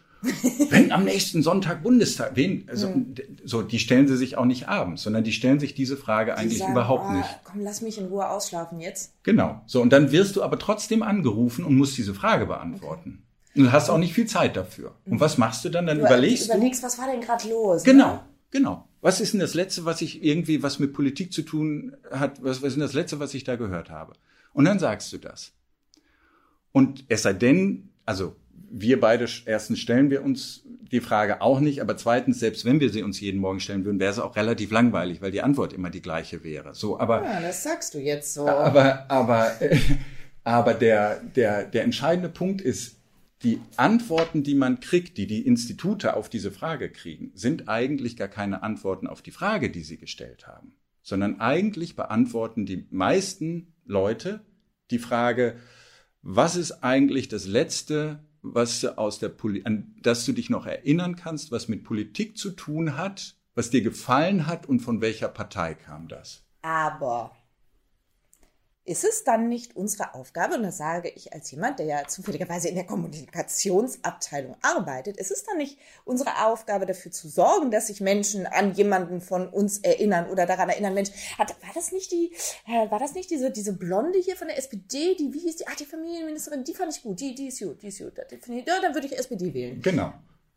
[0.70, 3.14] wenn am nächsten Sonntag Bundestag, wen, also, hm.
[3.44, 6.38] so, die stellen sie sich auch nicht abends, sondern die stellen sich diese Frage die
[6.38, 7.28] eigentlich sagen, überhaupt oh, nicht.
[7.44, 9.12] Komm, lass mich in Ruhe ausschlafen jetzt.
[9.22, 9.60] Genau.
[9.66, 13.22] So, und dann wirst du aber trotzdem angerufen und musst diese Frage beantworten.
[13.50, 13.60] Okay.
[13.60, 14.96] Und du hast auch nicht viel Zeit dafür.
[15.04, 15.20] Und mhm.
[15.20, 15.86] was machst du dann?
[15.86, 16.54] Dann du überlegst du.
[16.54, 17.84] Überlegst, was war denn gerade los?
[17.84, 18.20] Genau, ne?
[18.50, 18.88] genau.
[19.00, 22.62] Was ist denn das Letzte, was ich irgendwie, was mit Politik zu tun hat, was,
[22.62, 24.14] was ist denn das Letzte, was ich da gehört habe?
[24.52, 25.52] Und dann sagst du das.
[26.72, 28.36] Und es sei denn, also
[28.70, 32.90] wir beide, erstens stellen wir uns die Frage auch nicht, aber zweitens, selbst wenn wir
[32.90, 35.90] sie uns jeden Morgen stellen würden, wäre es auch relativ langweilig, weil die Antwort immer
[35.90, 36.74] die gleiche wäre.
[36.74, 37.24] So, aber.
[37.24, 38.48] Ja, das sagst du jetzt so.
[38.48, 39.52] Aber, aber,
[40.44, 42.96] aber der, der, der entscheidende Punkt ist,
[43.42, 48.28] die Antworten, die man kriegt, die die Institute auf diese Frage kriegen, sind eigentlich gar
[48.28, 54.40] keine Antworten auf die Frage, die sie gestellt haben, sondern eigentlich beantworten die meisten Leute
[54.90, 55.56] die Frage,
[56.22, 61.16] was ist eigentlich das Letzte, was aus der Poli an das du dich noch erinnern
[61.16, 65.74] kannst, was mit Politik zu tun hat, was dir gefallen hat und von welcher Partei
[65.74, 66.44] kam das?
[66.62, 67.32] Aber
[68.88, 72.68] ist es dann nicht unsere Aufgabe, und das sage ich als jemand, der ja zufälligerweise
[72.68, 78.00] in der Kommunikationsabteilung arbeitet, ist es dann nicht unsere Aufgabe dafür zu sorgen, dass sich
[78.00, 82.32] Menschen an jemanden von uns erinnern oder daran erinnern, Mensch, hat, war das nicht die,
[82.66, 85.68] äh, war das nicht diese, diese Blonde hier von der SPD, die, wie hieß die,
[85.68, 88.80] ach, die Familienministerin, die fand ich gut, die, die ist gut, die ist gut, ja,
[88.80, 89.82] dann würde ich SPD wählen.
[89.82, 90.14] Genau.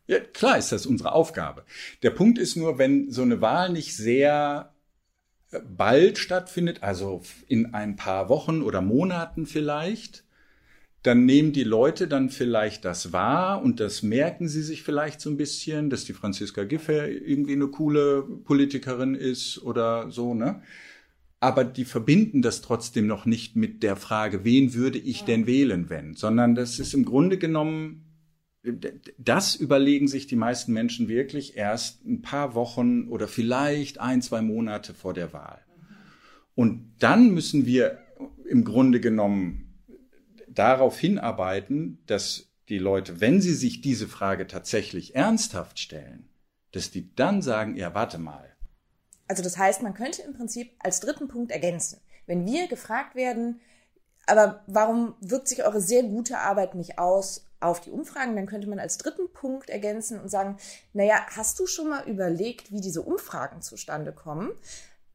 [0.08, 1.64] Ja, klar ist das unsere Aufgabe.
[2.04, 4.71] Der Punkt ist nur, wenn so eine Wahl nicht sehr
[5.60, 10.24] bald stattfindet, also in ein paar Wochen oder Monaten vielleicht,
[11.04, 15.30] dann nehmen die Leute dann vielleicht das wahr und das merken sie sich vielleicht so
[15.30, 20.62] ein bisschen, dass die Franziska Giffey irgendwie eine coole Politikerin ist oder so, ne?
[21.40, 25.90] Aber die verbinden das trotzdem noch nicht mit der Frage, wen würde ich denn wählen,
[25.90, 28.11] wenn, sondern das ist im Grunde genommen
[29.18, 34.42] das überlegen sich die meisten Menschen wirklich erst ein paar Wochen oder vielleicht ein, zwei
[34.42, 35.60] Monate vor der Wahl.
[36.54, 38.00] Und dann müssen wir
[38.48, 39.74] im Grunde genommen
[40.48, 46.30] darauf hinarbeiten, dass die Leute, wenn sie sich diese Frage tatsächlich ernsthaft stellen,
[46.72, 48.56] dass die dann sagen, ja, warte mal.
[49.28, 53.60] Also das heißt, man könnte im Prinzip als dritten Punkt ergänzen, wenn wir gefragt werden,
[54.28, 58.68] aber warum wirkt sich eure sehr gute Arbeit nicht aus auf die Umfragen, dann könnte
[58.68, 60.58] man als dritten Punkt ergänzen und sagen,
[60.94, 64.52] naja, hast du schon mal überlegt, wie diese Umfragen zustande kommen?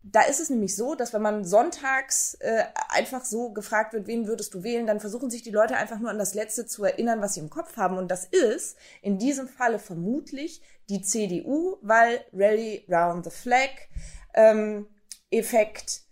[0.09, 4.29] Da ist es nämlich so, dass wenn man sonntags äh, einfach so gefragt wird, wen
[4.29, 7.21] würdest du wählen, dann versuchen sich die Leute einfach nur an das Letzte zu erinnern,
[7.21, 7.99] was sie im Kopf haben.
[7.99, 13.71] Und das ist in diesem Falle vermutlich die CDU, weil Rally Round the Flag
[14.35, 14.87] ähm,
[15.31, 16.03] Effekt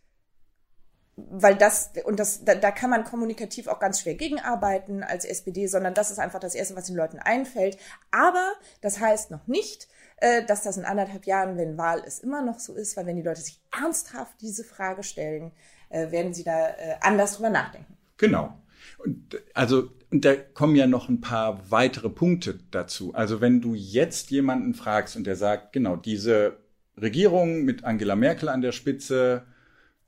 [1.16, 5.66] weil das, und das, da, da kann man kommunikativ auch ganz schwer gegenarbeiten als SPD,
[5.66, 7.78] sondern das ist einfach das Erste, was den Leuten einfällt.
[8.10, 12.42] Aber das heißt noch nicht, äh, dass das in anderthalb Jahren, wenn Wahl ist, immer
[12.42, 15.52] noch so ist, weil wenn die Leute sich ernsthaft diese Frage stellen,
[15.88, 17.96] äh, werden sie da äh, anders drüber nachdenken.
[18.16, 18.58] Genau.
[18.98, 23.14] Und also, und da kommen ja noch ein paar weitere Punkte dazu.
[23.14, 26.58] Also wenn du jetzt jemanden fragst und der sagt, genau, diese
[26.96, 29.44] Regierung mit Angela Merkel an der Spitze,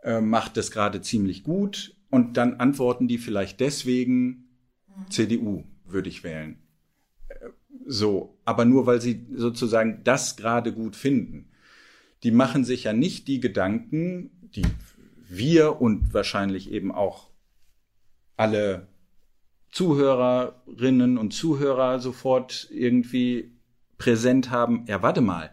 [0.06, 4.44] äh, macht das gerade ziemlich gut und dann antworten die vielleicht deswegen.
[5.10, 6.58] CDU würde ich wählen.
[7.28, 7.48] Äh,
[7.84, 11.50] so, aber nur weil sie sozusagen das gerade gut finden.
[12.22, 14.64] Die machen sich ja nicht die Gedanken, die
[15.28, 17.30] wir und wahrscheinlich eben auch
[18.36, 18.86] alle
[19.72, 23.52] Zuhörerinnen und Zuhörer sofort irgendwie
[23.98, 24.84] präsent haben.
[24.86, 25.50] Ja, warte mal.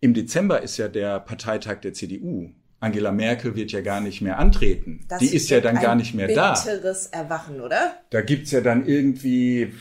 [0.00, 2.54] Im Dezember ist ja der Parteitag der CDU.
[2.86, 5.04] Angela Merkel wird ja gar nicht mehr antreten.
[5.08, 6.54] Das die ist ja dann gar nicht mehr da.
[6.54, 7.96] Bitteres Erwachen, oder?
[8.10, 9.72] Da gibt's ja dann irgendwie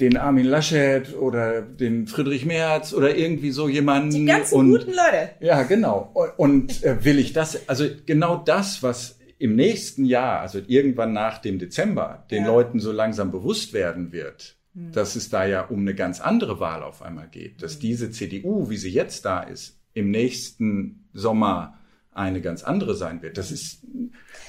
[0.00, 4.10] den Armin Laschet oder den Friedrich Merz oder irgendwie so jemanden.
[4.10, 5.30] Die ganzen und, guten Leute.
[5.40, 6.10] Ja, genau.
[6.14, 11.12] Und, und äh, will ich das, also genau das, was im nächsten Jahr, also irgendwann
[11.12, 12.50] nach dem Dezember, den ja.
[12.50, 14.92] Leuten so langsam bewusst werden wird, hm.
[14.92, 17.80] dass es da ja um eine ganz andere Wahl auf einmal geht, dass hm.
[17.80, 21.78] diese CDU, wie sie jetzt da ist, im nächsten Sommer
[22.18, 23.38] eine ganz andere sein wird.
[23.38, 23.80] Das ist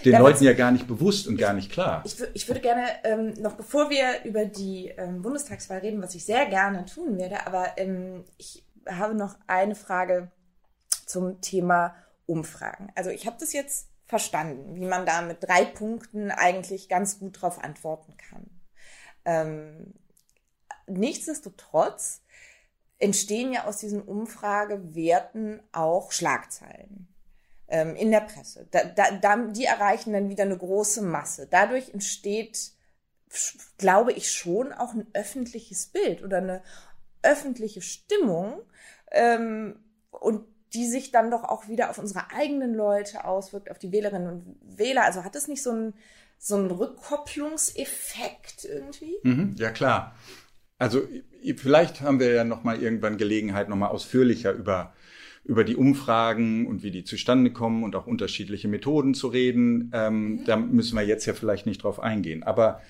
[0.05, 2.03] den ja, Leuten ja gar nicht bewusst und gar nicht klar.
[2.05, 6.25] Ich, ich würde gerne, ähm, noch bevor wir über die ähm, Bundestagswahl reden, was ich
[6.25, 10.32] sehr gerne tun werde, aber ähm, ich habe noch eine Frage
[11.05, 12.91] zum Thema Umfragen.
[12.95, 17.41] Also ich habe das jetzt verstanden, wie man da mit drei Punkten eigentlich ganz gut
[17.41, 18.49] drauf antworten kann.
[19.25, 19.93] Ähm,
[20.88, 22.21] nichtsdestotrotz
[22.97, 27.09] entstehen ja aus diesen Umfragewerten auch Schlagzeilen
[27.69, 28.67] ähm, in der Presse.
[28.71, 31.47] Da, da, da, die erreichen dann wieder eine große Masse.
[31.49, 32.71] Dadurch entsteht,
[33.77, 36.63] glaube ich, schon auch ein öffentliches Bild oder eine
[37.21, 38.62] öffentliche Stimmung
[39.12, 39.79] ähm,
[40.12, 44.27] und die sich dann doch auch wieder auf unsere eigenen Leute auswirkt, auf die Wählerinnen
[44.27, 45.03] und Wähler.
[45.03, 45.93] Also hat es nicht so einen
[46.41, 49.17] so einen Rückkopplungseffekt irgendwie?
[49.23, 50.15] Mhm, ja klar.
[50.77, 51.05] Also
[51.58, 54.93] vielleicht haben wir ja noch mal irgendwann Gelegenheit, noch mal ausführlicher über
[55.43, 59.91] über die Umfragen und wie die zustande kommen und auch unterschiedliche Methoden zu reden.
[59.93, 60.45] Ähm, mhm.
[60.45, 62.43] Da müssen wir jetzt ja vielleicht nicht drauf eingehen.
[62.43, 62.82] Aber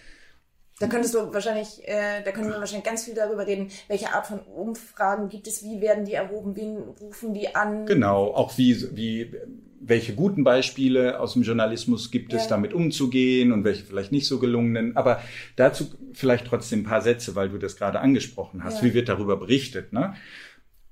[0.79, 4.27] da könntest du wahrscheinlich, äh, da können wir wahrscheinlich ganz viel darüber reden, welche Art
[4.27, 7.85] von Umfragen gibt es, wie werden die erhoben, wen rufen die an?
[7.85, 9.33] Genau, auch wie, wie,
[9.81, 12.49] welche guten Beispiele aus dem Journalismus gibt es, ja.
[12.49, 14.95] damit umzugehen und welche vielleicht nicht so gelungenen.
[14.95, 15.21] Aber
[15.57, 18.77] dazu vielleicht trotzdem ein paar Sätze, weil du das gerade angesprochen hast.
[18.77, 18.83] Ja.
[18.85, 19.91] Wie wird darüber berichtet?
[19.91, 20.15] Ne?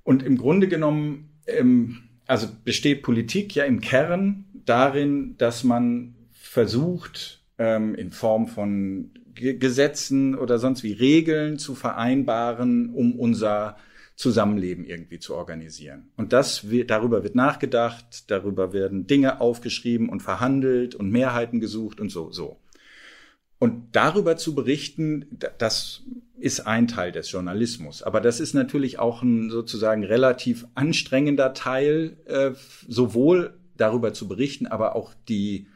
[0.04, 7.44] Und im Grunde genommen ähm, also besteht Politik ja im Kern darin, dass man versucht,
[7.58, 13.78] ähm, in Form von G Gesetzen oder sonst wie Regeln zu vereinbaren, um unser
[14.16, 16.10] Zusammenleben irgendwie zu organisieren.
[16.18, 22.10] Und das, darüber wird nachgedacht, darüber werden Dinge aufgeschrieben und verhandelt und Mehrheiten gesucht und
[22.10, 22.60] so, so.
[23.60, 26.04] Und darüber zu berichten, das
[26.40, 28.04] ist ein Teil des Journalismus.
[28.04, 32.52] Aber das ist natürlich auch ein sozusagen relativ anstrengender Teil, äh,
[32.88, 35.68] sowohl darüber zu berichten, aber auch die,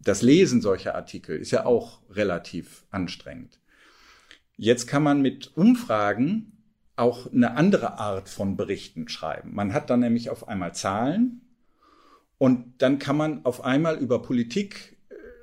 [0.00, 3.58] das Lesen solcher Artikel ist ja auch relativ anstrengend.
[4.56, 6.52] Jetzt kann man mit Umfragen
[6.96, 9.54] auch eine andere Art von Berichten schreiben.
[9.54, 11.42] Man hat dann nämlich auf einmal Zahlen
[12.38, 14.95] und dann kann man auf einmal über Politik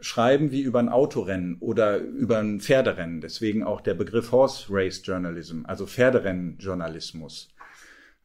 [0.04, 3.22] schreiben wie über ein Autorennen oder über ein Pferderennen.
[3.22, 7.50] Deswegen auch der Begriff Horse Race Journalism, also Pferderennenjournalismus.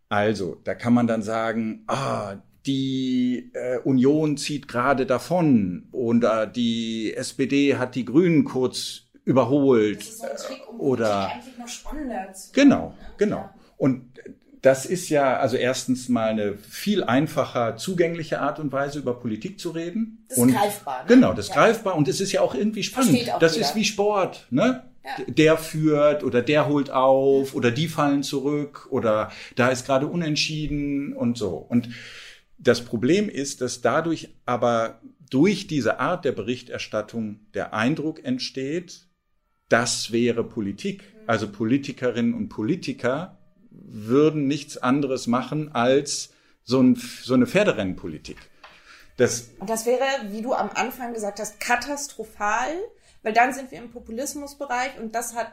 [0.09, 2.37] Also, da kann man dann sagen, ah,
[2.67, 10.01] die äh, Union zieht gerade davon oder die SPD hat die Grünen kurz überholt.
[10.01, 13.37] Das ist so ein Trick, um oder eigentlich noch spannender zu Genau, genau.
[13.37, 13.55] Ja.
[13.77, 14.19] Und
[14.62, 19.61] das ist ja also erstens mal eine viel einfacher zugängliche Art und Weise über Politik
[19.61, 20.25] zu reden.
[20.29, 21.03] Das ist und, greifbar.
[21.03, 21.09] Ne?
[21.09, 21.62] Genau, das ist ja.
[21.62, 23.31] greifbar und es ist ja auch irgendwie spannend.
[23.33, 23.66] Auch das jeder.
[23.66, 24.85] ist wie Sport, ne?
[25.05, 25.25] Ja.
[25.27, 31.14] Der führt oder der holt auf oder die fallen zurück oder da ist gerade unentschieden
[31.14, 31.57] und so.
[31.57, 31.88] Und
[32.59, 39.07] das Problem ist, dass dadurch aber durch diese Art der Berichterstattung der Eindruck entsteht,
[39.68, 41.05] das wäre Politik.
[41.27, 43.38] Also Politikerinnen und Politiker
[43.85, 46.31] würden nichts anderes machen als
[46.64, 48.37] so, ein, so eine Pferderennenpolitik.
[49.17, 52.73] Das, und das wäre, wie du am Anfang gesagt hast, katastrophal,
[53.23, 55.53] weil dann sind wir im Populismusbereich und das hat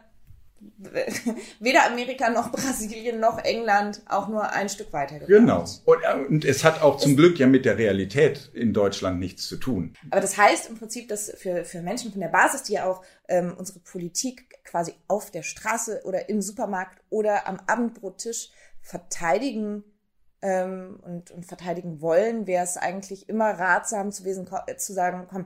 [1.60, 5.28] weder Amerika noch Brasilien noch England auch nur ein Stück weiter gebracht.
[5.28, 5.66] Genau.
[5.86, 9.20] Und, äh, und, es hat auch zum es, Glück ja mit der Realität in Deutschland
[9.20, 9.94] nichts zu tun.
[10.12, 13.04] Aber das heißt im Prinzip, dass für, für Menschen von der Basis, die ja auch
[13.28, 18.50] ähm, unsere Politik quasi auf der Straße oder im Supermarkt oder am Abendbrottisch
[18.82, 19.84] verteidigen
[20.42, 25.46] ähm, und, und verteidigen wollen, wäre es eigentlich immer ratsam zu, wesen, zu sagen, komm,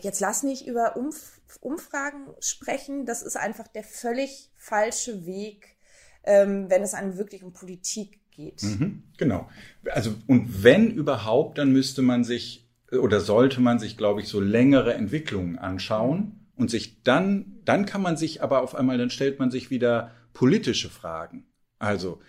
[0.00, 3.06] jetzt lass nicht über Umf Umfragen sprechen.
[3.06, 5.76] Das ist einfach der völlig falsche Weg,
[6.24, 8.62] ähm, wenn es einem wirklich um Politik geht.
[8.62, 9.48] Mhm, genau.
[9.90, 14.40] Also, und wenn überhaupt, dann müsste man sich oder sollte man sich, glaube ich, so
[14.40, 19.38] längere Entwicklungen anschauen und sich dann, dann kann man sich aber auf einmal, dann stellt
[19.38, 21.46] man sich wieder politische Fragen.
[21.78, 22.20] Also,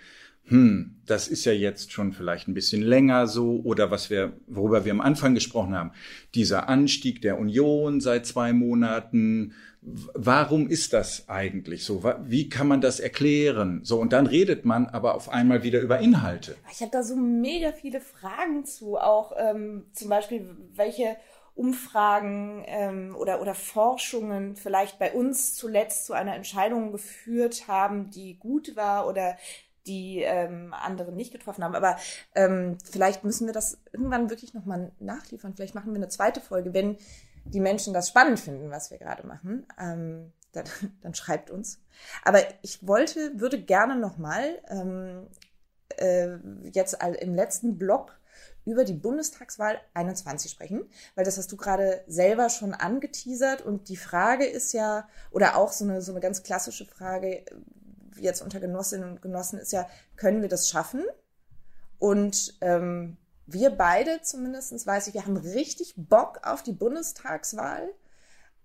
[0.46, 4.84] hm, das ist ja jetzt schon vielleicht ein bisschen länger so oder was wir, worüber
[4.84, 5.92] wir am Anfang gesprochen haben,
[6.36, 9.54] dieser Anstieg der Union seit zwei Monaten.
[9.82, 12.04] Warum ist das eigentlich so?
[12.24, 13.82] Wie kann man das erklären?
[13.84, 16.56] So, und dann redet man aber auf einmal wieder über Inhalte.
[16.72, 21.18] Ich habe da so mega viele Fragen zu, auch ähm, zum Beispiel, welche
[21.56, 28.40] Umfragen ähm, oder, oder Forschungen vielleicht bei uns zuletzt zu einer Entscheidung geführt haben, die
[28.40, 29.38] gut war oder
[29.86, 31.76] die ähm, anderen nicht getroffen haben.
[31.76, 31.98] Aber
[32.36, 35.54] ähm, vielleicht müssen wir das irgendwann wirklich nochmal nachliefern.
[35.56, 36.98] Vielleicht machen wir eine zweite Folge, wenn
[37.46, 39.66] die Menschen das spannend finden, was wir gerade machen.
[39.80, 40.66] Ähm, dann,
[41.02, 41.82] dann schreibt uns.
[42.24, 45.28] Aber ich wollte, würde gerne nochmal ähm,
[45.98, 46.38] äh,
[46.72, 48.20] jetzt im letzten Blog
[48.66, 53.98] über die Bundestagswahl 21 sprechen, weil das hast du gerade selber schon angeteasert und die
[53.98, 57.44] Frage ist ja, oder auch so eine, so eine ganz klassische Frage,
[58.20, 61.04] jetzt unter Genossinnen und Genossen ist ja, können wir das schaffen?
[62.00, 67.90] Und ähm, wir beide zumindest, weiß ich, wir haben richtig Bock auf die Bundestagswahl.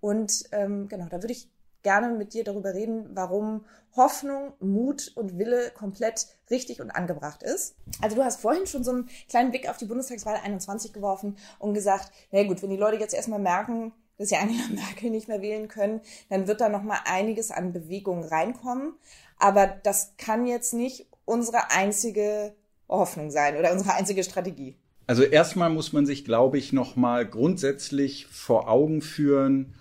[0.01, 1.49] Und ähm, genau, da würde ich
[1.83, 7.75] gerne mit dir darüber reden, warum Hoffnung, Mut und Wille komplett richtig und angebracht ist.
[8.01, 11.73] Also du hast vorhin schon so einen kleinen Blick auf die Bundestagswahl 21 geworfen und
[11.73, 15.41] gesagt, na gut, wenn die Leute jetzt erstmal merken, dass sie Angela Merkel nicht mehr
[15.41, 18.93] wählen können, dann wird da noch mal einiges an Bewegung reinkommen.
[19.39, 22.53] Aber das kann jetzt nicht unsere einzige
[22.87, 24.75] Hoffnung sein oder unsere einzige Strategie.
[25.07, 29.73] Also erstmal muss man sich, glaube ich, noch mal grundsätzlich vor Augen führen,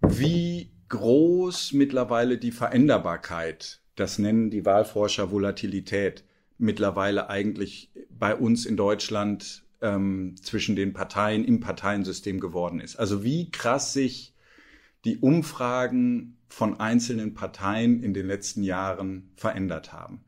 [0.00, 6.24] wie groß mittlerweile die Veränderbarkeit, das nennen die Wahlforscher Volatilität,
[6.56, 12.96] mittlerweile eigentlich bei uns in Deutschland ähm, zwischen den Parteien im Parteiensystem geworden ist.
[12.96, 14.34] Also wie krass sich
[15.04, 20.24] die Umfragen von einzelnen Parteien in den letzten Jahren verändert haben.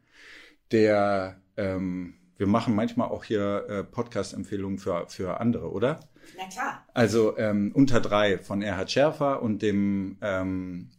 [0.70, 6.00] Der, ähm, wir machen manchmal auch hier äh, Podcast-Empfehlungen für, für andere, oder?
[6.36, 6.86] Na klar.
[6.94, 10.90] Also ähm, unter drei von Erhard Schärfer und dem ähm,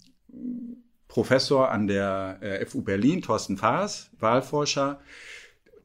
[1.08, 5.00] Professor an der äh, FU Berlin, Thorsten Faas, Wahlforscher.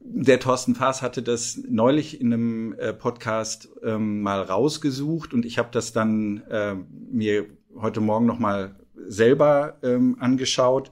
[0.01, 5.57] Der Thorsten Faas hatte das neulich in einem äh, Podcast ähm, mal rausgesucht und ich
[5.57, 6.75] habe das dann äh,
[7.11, 7.47] mir
[7.81, 10.91] heute Morgen noch mal selber ähm, angeschaut.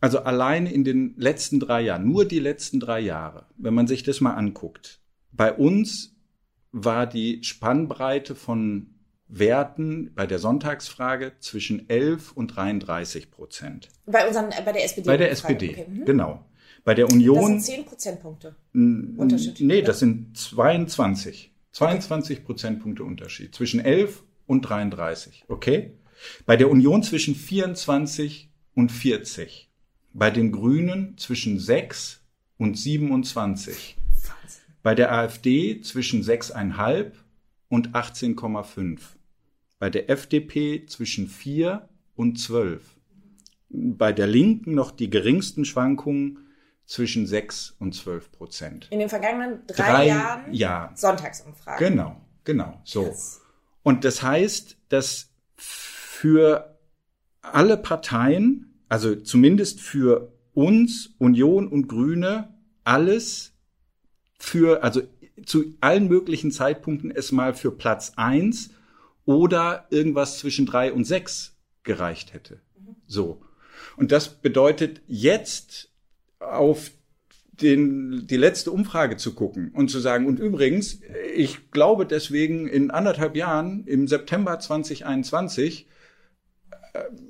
[0.00, 4.02] also alleine in den letzten drei Jahren, nur die letzten drei Jahre, wenn man sich
[4.02, 5.00] das mal anguckt,
[5.32, 6.14] bei uns
[6.72, 8.94] war die Spannbreite von
[9.28, 13.88] Werten bei der Sonntagsfrage zwischen 11 und 33 Prozent.
[14.06, 15.06] Bei, unseren, äh, bei der SPD?
[15.06, 15.86] Bei der SPD, okay.
[15.88, 16.04] mhm.
[16.04, 16.44] genau.
[16.84, 17.36] Bei der Union.
[17.36, 19.60] Das sind 10 Prozentpunkte Unterschied.
[19.60, 21.52] Nee, das sind 22.
[21.72, 22.46] 22 okay.
[22.46, 25.44] Prozentpunkte Unterschied zwischen 11 und 33.
[25.48, 25.92] Okay?
[26.46, 29.70] Bei der Union zwischen 24 und 40.
[30.12, 32.22] Bei den Grünen zwischen 6
[32.58, 33.96] und 27.
[33.98, 34.62] Wahnsinn.
[34.82, 37.12] Bei der AfD zwischen 6,5
[37.68, 39.00] und 18,5.
[39.78, 42.82] Bei der FDP zwischen 4 und 12.
[43.68, 46.38] Bei der Linken noch die geringsten Schwankungen
[46.86, 48.88] zwischen 6 und 12 Prozent.
[48.90, 50.92] In den vergangenen drei, drei Jahren ja.
[50.94, 51.88] Sonntagsumfragen.
[51.88, 53.02] Genau, genau, so.
[53.02, 53.42] Yes.
[53.86, 56.76] Und das heißt, dass für
[57.40, 63.52] alle Parteien, also zumindest für uns, Union und Grüne, alles
[64.40, 65.02] für, also
[65.44, 68.70] zu allen möglichen Zeitpunkten es mal für Platz eins
[69.24, 72.58] oder irgendwas zwischen drei und sechs gereicht hätte.
[73.06, 73.40] So.
[73.96, 75.92] Und das bedeutet jetzt
[76.40, 76.90] auf
[77.62, 81.00] den, die letzte Umfrage zu gucken und zu sagen, und übrigens,
[81.34, 85.86] ich glaube deswegen in anderthalb Jahren, im September 2021,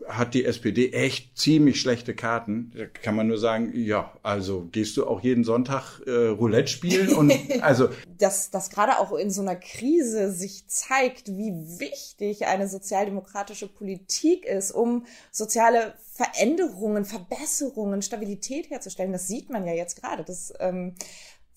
[0.08, 2.72] hat die SPD echt ziemlich schlechte Karten.
[2.76, 7.14] Da kann man nur sagen, ja, also gehst du auch jeden Sonntag äh, Roulette spielen
[7.14, 7.88] und also
[8.18, 14.44] dass das gerade auch in so einer Krise sich zeigt, wie wichtig eine sozialdemokratische Politik
[14.46, 19.12] ist, um soziale Veränderungen, Verbesserungen, Stabilität herzustellen.
[19.12, 20.24] Das sieht man ja jetzt gerade.
[20.24, 20.94] Das ähm,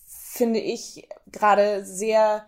[0.05, 2.45] finde ich gerade sehr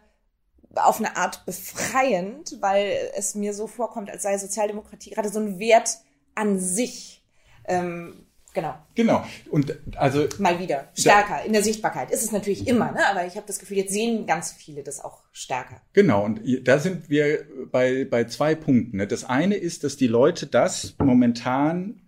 [0.76, 5.60] auf eine Art befreiend, weil es mir so vorkommt, als sei Sozialdemokratie gerade so ein
[5.60, 5.98] Wert
[6.36, 7.24] an sich.
[7.66, 8.76] Ähm, genau.
[8.96, 9.26] Genau.
[9.50, 13.06] Und also mal wieder stärker in der Sichtbarkeit ist es natürlich immer, ne?
[13.08, 15.82] Aber ich habe das Gefühl, jetzt sehen ganz viele das auch stärker.
[15.94, 16.26] Genau.
[16.26, 18.98] Und da sind wir bei bei zwei Punkten.
[18.98, 19.08] Ne?
[19.08, 22.02] Das eine ist, dass die Leute das momentan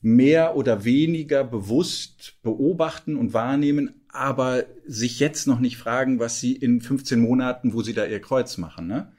[0.00, 6.52] mehr oder weniger bewusst beobachten und wahrnehmen, aber sich jetzt noch nicht fragen, was sie
[6.52, 8.86] in 15 Monaten, wo sie da ihr Kreuz machen.
[8.86, 9.12] Ne?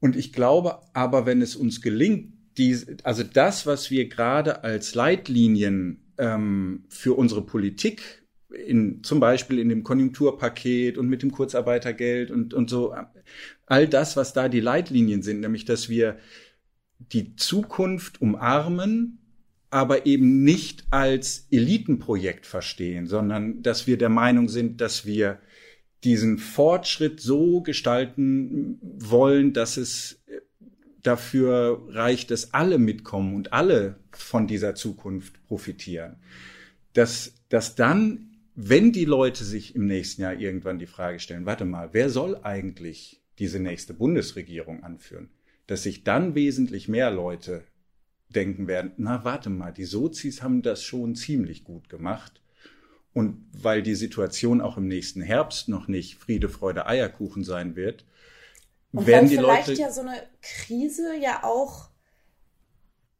[0.00, 4.94] Und ich glaube aber, wenn es uns gelingt, die, also das, was wir gerade als
[4.94, 12.30] Leitlinien ähm, für unsere Politik in, zum Beispiel in dem Konjunkturpaket und mit dem Kurzarbeitergeld
[12.30, 12.94] und, und so,
[13.66, 16.18] all das, was da die Leitlinien sind, nämlich, dass wir
[16.98, 19.18] die Zukunft umarmen,
[19.70, 25.40] aber eben nicht als Elitenprojekt verstehen, sondern dass wir der Meinung sind, dass wir
[26.04, 30.22] diesen Fortschritt so gestalten wollen, dass es
[31.02, 36.16] dafür reicht, dass alle mitkommen und alle von dieser Zukunft profitieren.
[36.92, 41.64] Dass, dass dann, wenn die Leute sich im nächsten Jahr irgendwann die Frage stellen, warte
[41.64, 45.28] mal, wer soll eigentlich diese nächste Bundesregierung anführen?
[45.66, 47.64] Dass sich dann wesentlich mehr Leute
[48.28, 52.42] denken werden, na warte mal, die Sozis haben das schon ziemlich gut gemacht.
[53.12, 58.04] Und weil die Situation auch im nächsten Herbst noch nicht Friede, Freude, Eierkuchen sein wird,
[58.92, 61.90] und werden die vielleicht Leute ja so eine Krise ja auch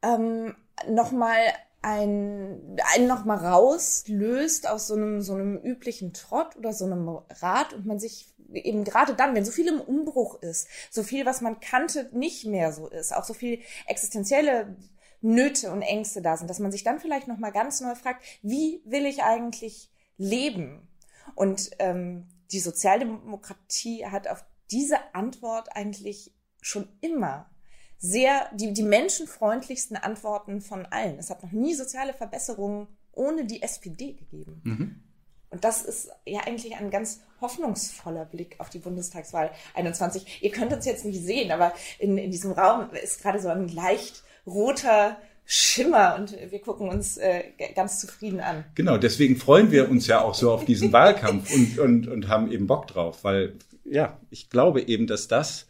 [0.03, 0.55] ähm,
[0.89, 1.39] nochmal
[1.83, 7.09] ein, einen nochmal rauslöst aus so einem, so einem üblichen Trott oder so einem
[7.41, 11.27] Rad und man sich eben gerade dann, wenn so viel im Umbruch ist, so viel,
[11.27, 14.75] was man kannte, nicht mehr so ist, auch so viel existenzielle
[15.21, 18.25] Nöte und Ängste da sind, dass man sich dann vielleicht noch mal ganz neu fragt,
[18.43, 20.89] wie will ich eigentlich leben?
[21.35, 27.51] Und ähm, die Sozialdemokratie hat auf diese Antwort eigentlich schon immer
[27.99, 31.19] sehr die, die menschenfreundlichsten Antworten von allen.
[31.19, 34.61] Es hat noch nie soziale Verbesserungen ohne die SPD gegeben.
[34.65, 35.03] Mhm.
[35.51, 40.43] Und das ist ja eigentlich ein ganz hoffnungsvoller Blick auf die Bundestagswahl 21.
[40.43, 43.69] Ihr könnt uns jetzt nicht sehen, aber in, in diesem Raum ist gerade so ein
[43.69, 47.45] leicht roter Schimmer und wir gucken uns äh,
[47.75, 48.65] ganz zufrieden an.
[48.75, 52.51] Genau, deswegen freuen wir uns ja auch so auf diesen Wahlkampf und, und, und haben
[52.51, 55.69] eben Bock drauf, weil ja, ich glaube eben, dass das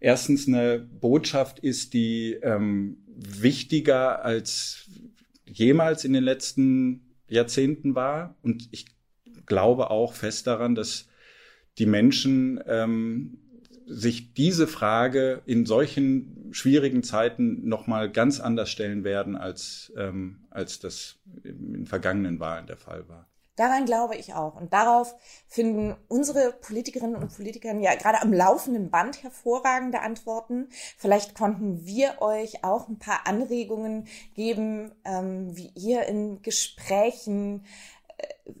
[0.00, 4.88] erstens eine Botschaft ist, die ähm, wichtiger als
[5.44, 8.36] jemals in den letzten Jahrzehnten war.
[8.42, 8.86] Und ich
[9.46, 11.08] glaube auch fest daran, dass
[11.78, 13.38] die Menschen ähm,
[13.90, 20.78] sich diese Frage in solchen schwierigen Zeiten nochmal ganz anders stellen werden, als, ähm, als
[20.78, 23.26] das in vergangenen Wahlen der Fall war.
[23.56, 24.54] Daran glaube ich auch.
[24.54, 25.14] Und darauf
[25.46, 30.68] finden unsere Politikerinnen und Politiker ja gerade am laufenden Band hervorragende Antworten.
[30.96, 37.66] Vielleicht konnten wir euch auch ein paar Anregungen geben, ähm, wie ihr in Gesprächen
[38.16, 38.52] äh,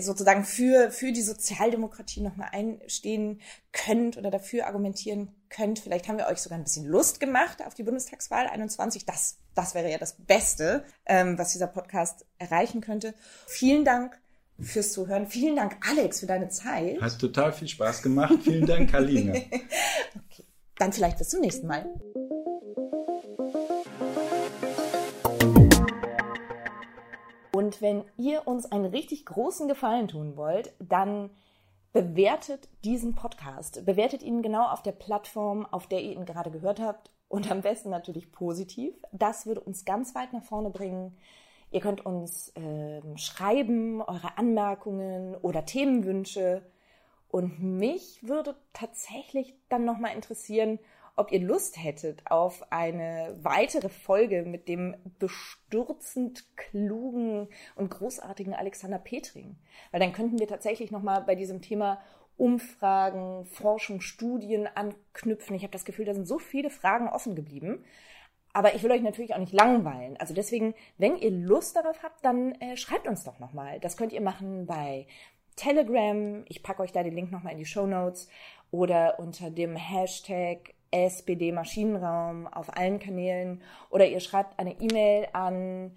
[0.00, 3.40] sozusagen für, für die Sozialdemokratie nochmal einstehen
[3.72, 5.78] könnt oder dafür argumentieren könnt.
[5.78, 9.04] Vielleicht haben wir euch sogar ein bisschen Lust gemacht auf die Bundestagswahl 21.
[9.04, 13.14] Das, das wäre ja das Beste, ähm, was dieser Podcast erreichen könnte.
[13.46, 14.18] Vielen Dank
[14.58, 15.26] fürs Zuhören.
[15.26, 17.00] Vielen Dank, Alex, für deine Zeit.
[17.00, 18.34] Hat total viel Spaß gemacht.
[18.42, 19.32] Vielen Dank, Karline.
[19.44, 20.44] okay.
[20.76, 21.86] Dann vielleicht bis zum nächsten Mal.
[27.54, 31.30] Und wenn ihr uns einen richtig großen Gefallen tun wollt, dann
[31.92, 33.84] bewertet diesen Podcast.
[33.84, 37.10] Bewertet ihn genau auf der Plattform, auf der ihr ihn gerade gehört habt.
[37.28, 38.94] Und am besten natürlich positiv.
[39.12, 41.16] Das würde uns ganz weit nach vorne bringen.
[41.70, 46.62] Ihr könnt uns äh, schreiben, eure Anmerkungen oder Themenwünsche.
[47.28, 50.78] Und mich würde tatsächlich dann nochmal interessieren,
[51.16, 58.98] ob ihr Lust hättet auf eine weitere Folge mit dem bestürzend klugen und großartigen Alexander
[58.98, 59.56] Petring.
[59.90, 62.00] Weil dann könnten wir tatsächlich nochmal bei diesem Thema
[62.38, 65.54] Umfragen, Forschung, Studien anknüpfen.
[65.54, 67.84] Ich habe das Gefühl, da sind so viele Fragen offen geblieben.
[68.54, 70.16] Aber ich will euch natürlich auch nicht langweilen.
[70.18, 73.80] Also deswegen, wenn ihr Lust darauf habt, dann äh, schreibt uns doch nochmal.
[73.80, 75.06] Das könnt ihr machen bei
[75.56, 76.44] Telegram.
[76.48, 78.28] Ich packe euch da den Link nochmal in die Show Notes
[78.70, 85.96] oder unter dem Hashtag SPD Maschinenraum auf allen Kanälen oder ihr schreibt eine E-Mail an,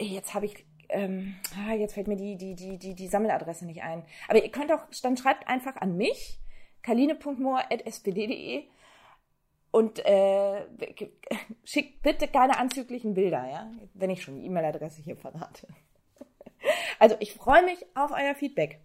[0.00, 3.82] jetzt habe ich, ähm, ah, jetzt fällt mir die, die, die, die, die Sammeladresse nicht
[3.82, 4.04] ein.
[4.28, 6.40] Aber ihr könnt auch, dann schreibt einfach an mich,
[6.82, 8.64] kaline.moor.spd.de
[9.70, 10.66] und äh,
[11.64, 15.68] schickt bitte keine anzüglichen Bilder, ja, wenn ich schon die E-Mail-Adresse hier verrate.
[16.98, 18.80] Also ich freue mich auf euer Feedback.